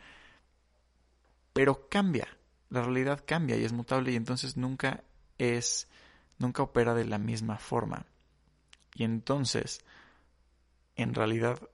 Pero 1.54 1.90
cambia, 1.90 2.28
la 2.70 2.82
realidad 2.82 3.24
cambia 3.26 3.58
y 3.58 3.64
es 3.64 3.74
mutable 3.74 4.12
y 4.12 4.16
entonces 4.16 4.58
nunca 4.58 5.04
es, 5.38 5.88
nunca 6.38 6.64
opera 6.64 6.94
de 6.94 7.06
la 7.06 7.18
misma 7.18 7.58
forma. 7.58 8.06
Y 8.94 9.04
entonces, 9.04 9.84
en 10.96 11.14
realidad, 11.14 11.70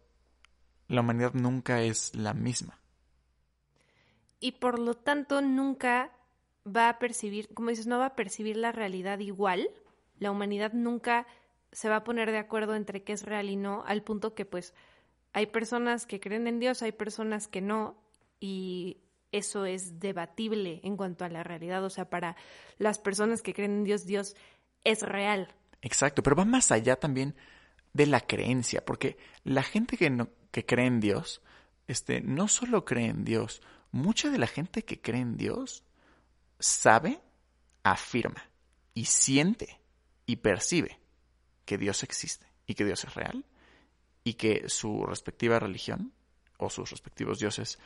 la 0.92 1.02
humanidad 1.02 1.34
nunca 1.34 1.82
es 1.82 2.16
la 2.16 2.34
misma. 2.34 2.80
Y 4.40 4.54
por 4.54 4.80
lo 4.80 4.96
tanto, 4.96 5.42
nunca 5.42 6.12
va 6.66 6.90
a 6.90 7.00
percibir, 7.00 7.54
como 7.54 7.70
dices, 7.70 7.88
no 7.88 8.00
va 8.00 8.08
a 8.08 8.16
percibir 8.16 8.58
la 8.58 8.72
realidad 8.72 9.20
igual 9.20 9.70
la 10.22 10.32
humanidad 10.32 10.72
nunca 10.72 11.26
se 11.72 11.90
va 11.90 11.98
a 11.98 12.04
poner 12.04 12.32
de 12.32 12.38
acuerdo 12.38 12.76
entre 12.76 13.04
qué 13.04 13.12
es 13.12 13.24
real 13.24 13.50
y 13.50 13.56
no, 13.56 13.84
al 13.88 14.04
punto 14.04 14.36
que 14.36 14.46
pues 14.46 14.76
hay 15.34 15.48
personas 15.48 16.06
que 16.06 16.20
creen 16.20 16.46
en 16.48 16.60
Dios, 16.60 16.84
hay 16.84 16.92
personas 16.92 17.48
que 17.48 17.60
no, 17.60 17.98
y 18.40 18.98
eso 19.32 19.66
es 19.66 20.00
debatible 20.00 20.80
en 20.84 20.96
cuanto 20.96 21.26
a 21.26 21.30
la 21.30 21.42
realidad. 21.42 21.84
O 21.84 21.90
sea, 21.90 22.08
para 22.08 22.36
las 22.78 23.00
personas 23.00 23.42
que 23.42 23.54
creen 23.54 23.72
en 23.72 23.84
Dios, 23.84 24.06
Dios 24.06 24.36
es 24.84 25.02
real. 25.02 25.48
Exacto, 25.82 26.22
pero 26.22 26.36
va 26.36 26.46
más 26.46 26.72
allá 26.72 26.98
también 26.98 27.34
de 27.94 28.06
la 28.06 28.22
creencia, 28.22 28.86
porque 28.86 29.18
la 29.44 29.64
gente 29.64 29.98
que, 29.98 30.28
que 30.52 30.66
cree 30.66 30.88
en 30.88 31.00
Dios, 31.00 31.42
este, 31.88 32.22
no 32.22 32.48
solo 32.48 32.86
cree 32.86 33.08
en 33.08 33.24
Dios, 33.24 33.62
mucha 33.92 34.30
de 34.30 34.38
la 34.38 34.48
gente 34.48 34.84
que 34.84 35.02
cree 35.02 35.22
en 35.22 35.38
Dios 35.38 35.84
sabe, 36.60 37.22
afirma 37.84 38.50
y 38.94 39.06
siente 39.06 39.80
y 40.26 40.38
percibe 40.38 41.00
que 41.66 41.78
Dios 41.78 42.04
existe 42.04 42.46
y 42.66 42.76
que 42.76 42.86
Dios 42.86 43.04
es 43.04 43.14
real 43.16 43.46
y 44.24 44.36
que 44.36 44.70
su 44.70 45.06
respectiva 45.06 45.60
religión 45.60 46.14
o 46.58 46.70
sus 46.70 46.92
respectivos 46.92 47.40
dioses, 47.40 47.80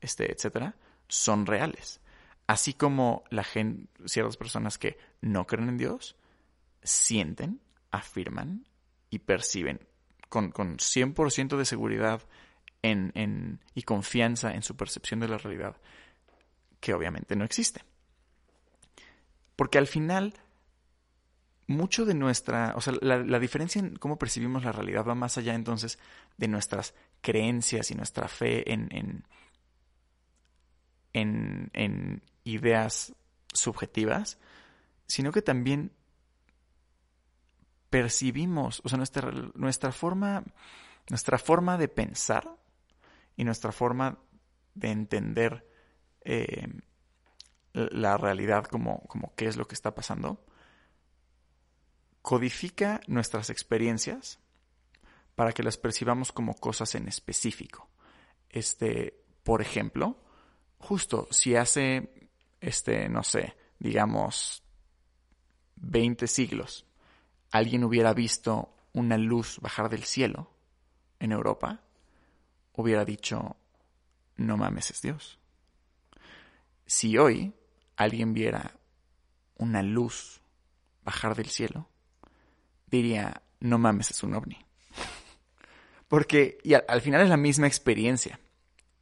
este, 0.00 0.32
etcétera, 0.32 0.74
son 1.08 1.46
reales. 1.46 2.00
Así 2.46 2.72
como 2.72 3.24
la 3.30 3.44
gente, 3.44 3.88
ciertas 4.06 4.36
personas 4.36 4.78
que 4.78 4.98
no 5.20 5.46
creen 5.46 5.68
en 5.68 5.78
Dios, 5.78 6.16
sienten, 6.82 7.60
afirman 7.90 8.66
y 9.12 9.18
perciben 9.18 9.78
con, 10.30 10.50
con 10.50 10.78
100% 10.78 11.58
de 11.58 11.66
seguridad 11.66 12.22
en, 12.80 13.12
en, 13.14 13.60
y 13.74 13.82
confianza 13.82 14.54
en 14.54 14.62
su 14.62 14.74
percepción 14.74 15.20
de 15.20 15.28
la 15.28 15.36
realidad, 15.36 15.76
que 16.80 16.94
obviamente 16.94 17.36
no 17.36 17.44
existe. 17.44 17.84
Porque 19.54 19.76
al 19.76 19.86
final, 19.86 20.32
mucho 21.66 22.06
de 22.06 22.14
nuestra, 22.14 22.72
o 22.74 22.80
sea, 22.80 22.94
la, 23.02 23.18
la, 23.18 23.38
diferencia 23.38 23.80
en 23.80 23.96
cómo 23.96 24.18
percibimos 24.18 24.64
la 24.64 24.72
realidad 24.72 25.04
va 25.06 25.14
más 25.14 25.36
allá 25.36 25.54
entonces 25.54 25.98
de 26.38 26.48
nuestras 26.48 26.94
creencias 27.20 27.90
y 27.90 27.94
nuestra 27.94 28.28
fe 28.28 28.72
en, 28.72 28.88
en, 28.92 29.26
en, 31.12 31.70
en 31.74 32.22
ideas 32.44 33.14
subjetivas, 33.52 34.38
sino 35.06 35.32
que 35.32 35.42
también 35.42 35.92
percibimos, 37.92 38.80
o 38.84 38.88
sea, 38.88 38.96
nuestra, 38.96 39.30
nuestra 39.54 39.92
forma, 39.92 40.42
nuestra 41.10 41.36
forma 41.36 41.76
de 41.76 41.88
pensar 41.88 42.56
y 43.36 43.44
nuestra 43.44 43.70
forma 43.70 44.18
de 44.74 44.90
entender 44.90 45.68
eh, 46.24 46.68
la 47.74 48.16
realidad 48.16 48.64
como, 48.64 49.02
como 49.08 49.34
qué 49.36 49.46
es 49.46 49.58
lo 49.58 49.68
que 49.68 49.74
está 49.74 49.94
pasando, 49.94 50.42
codifica 52.22 53.02
nuestras 53.08 53.50
experiencias 53.50 54.38
para 55.34 55.52
que 55.52 55.62
las 55.62 55.76
percibamos 55.76 56.32
como 56.32 56.54
cosas 56.54 56.94
en 56.94 57.08
específico. 57.08 57.90
Este, 58.48 59.22
por 59.42 59.60
ejemplo, 59.60 60.16
justo 60.78 61.28
si 61.30 61.56
hace, 61.56 62.30
este, 62.58 63.10
no 63.10 63.22
sé, 63.22 63.54
digamos, 63.78 64.62
20 65.76 66.26
siglos, 66.26 66.86
alguien 67.52 67.84
hubiera 67.84 68.12
visto 68.14 68.74
una 68.92 69.16
luz 69.16 69.60
bajar 69.60 69.88
del 69.88 70.02
cielo 70.04 70.50
en 71.20 71.32
Europa, 71.32 71.80
hubiera 72.72 73.04
dicho, 73.04 73.56
no 74.36 74.56
mames, 74.56 74.90
es 74.90 75.02
Dios. 75.02 75.38
Si 76.86 77.16
hoy 77.16 77.54
alguien 77.96 78.32
viera 78.32 78.76
una 79.56 79.82
luz 79.82 80.40
bajar 81.04 81.36
del 81.36 81.46
cielo, 81.46 81.88
diría, 82.86 83.42
no 83.60 83.78
mames, 83.78 84.10
es 84.10 84.22
un 84.22 84.34
ovni. 84.34 84.58
Porque 86.08 86.58
y 86.64 86.74
al, 86.74 86.84
al, 86.88 87.00
final 87.00 87.20
es 87.20 87.28
la 87.28 87.36
misma 87.36 87.66
experiencia. 87.66 88.40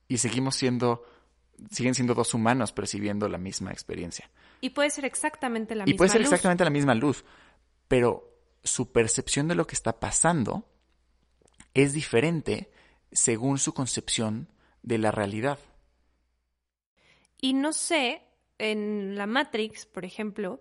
Y 0.08 0.18
seguimos 0.18 0.56
siendo, 0.56 1.04
siguen 1.70 1.94
siendo 1.94 2.14
dos 2.14 2.34
humanos 2.34 2.72
percibiendo 2.72 3.28
la 3.28 3.38
misma 3.38 3.70
experiencia. 3.70 4.28
Y 4.60 4.70
puede 4.70 4.90
ser 4.90 5.04
exactamente 5.04 5.74
la 5.74 5.84
y 5.84 5.86
misma 5.86 5.98
puede 5.98 6.10
ser 6.10 6.20
luz. 6.20 6.32
exactamente 6.32 6.64
la 6.64 6.70
misma 6.70 6.94
luz. 6.94 7.24
Pero 7.88 8.29
su 8.62 8.92
percepción 8.92 9.48
de 9.48 9.54
lo 9.54 9.66
que 9.66 9.74
está 9.74 10.00
pasando 10.00 10.68
es 11.74 11.92
diferente 11.92 12.70
según 13.12 13.58
su 13.58 13.74
concepción 13.74 14.48
de 14.82 14.98
la 14.98 15.10
realidad. 15.10 15.58
Y 17.38 17.54
no 17.54 17.72
sé, 17.72 18.22
en 18.58 19.16
la 19.16 19.26
Matrix, 19.26 19.86
por 19.86 20.04
ejemplo, 20.04 20.60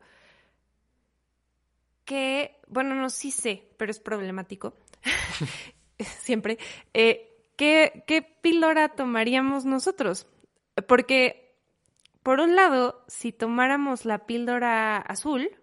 que, 2.05 2.59
bueno, 2.67 2.95
no 2.95 3.09
sí 3.09 3.31
sé, 3.31 3.69
pero 3.77 3.91
es 3.91 3.99
problemático, 3.99 4.73
siempre, 6.21 6.57
eh, 6.93 7.45
¿qué, 7.55 8.03
¿qué 8.07 8.21
píldora 8.21 8.89
tomaríamos 8.89 9.65
nosotros? 9.65 10.27
Porque, 10.87 11.57
por 12.23 12.39
un 12.39 12.55
lado, 12.55 13.03
si 13.07 13.31
tomáramos 13.31 14.05
la 14.05 14.25
píldora 14.25 14.97
azul, 14.97 15.58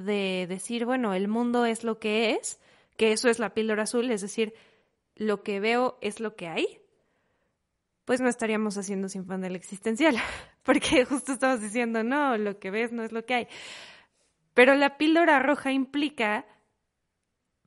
de 0.00 0.46
decir, 0.48 0.84
bueno, 0.84 1.14
el 1.14 1.28
mundo 1.28 1.64
es 1.66 1.84
lo 1.84 1.98
que 1.98 2.32
es, 2.32 2.60
que 2.96 3.12
eso 3.12 3.28
es 3.28 3.38
la 3.38 3.54
píldora 3.54 3.84
azul, 3.84 4.10
es 4.10 4.20
decir, 4.20 4.54
lo 5.16 5.42
que 5.42 5.60
veo 5.60 5.98
es 6.00 6.20
lo 6.20 6.36
que 6.36 6.48
hay, 6.48 6.80
pues 8.04 8.20
no 8.20 8.28
estaríamos 8.28 8.76
haciendo 8.76 9.08
sin 9.08 9.26
del 9.26 9.56
existencial, 9.56 10.16
porque 10.62 11.04
justo 11.04 11.32
estamos 11.32 11.60
diciendo, 11.60 12.02
no, 12.02 12.36
lo 12.36 12.58
que 12.58 12.70
ves 12.70 12.92
no 12.92 13.02
es 13.02 13.12
lo 13.12 13.24
que 13.24 13.34
hay. 13.34 13.48
Pero 14.54 14.74
la 14.74 14.96
píldora 14.96 15.38
roja 15.38 15.72
implica 15.72 16.44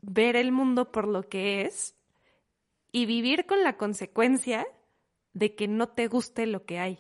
ver 0.02 0.36
el 0.36 0.52
mundo 0.52 0.91
por 0.91 1.08
lo 1.08 1.30
que 1.30 1.62
es 1.62 1.96
y 2.91 3.06
vivir 3.06 3.46
con 3.46 3.63
la 3.63 3.78
consecuencia 3.78 4.67
de 5.34 5.56
que 5.56 5.67
no 5.67 5.89
te 5.89 6.08
guste 6.08 6.46
lo 6.46 6.65
que 6.65 6.80
hay. 6.80 7.00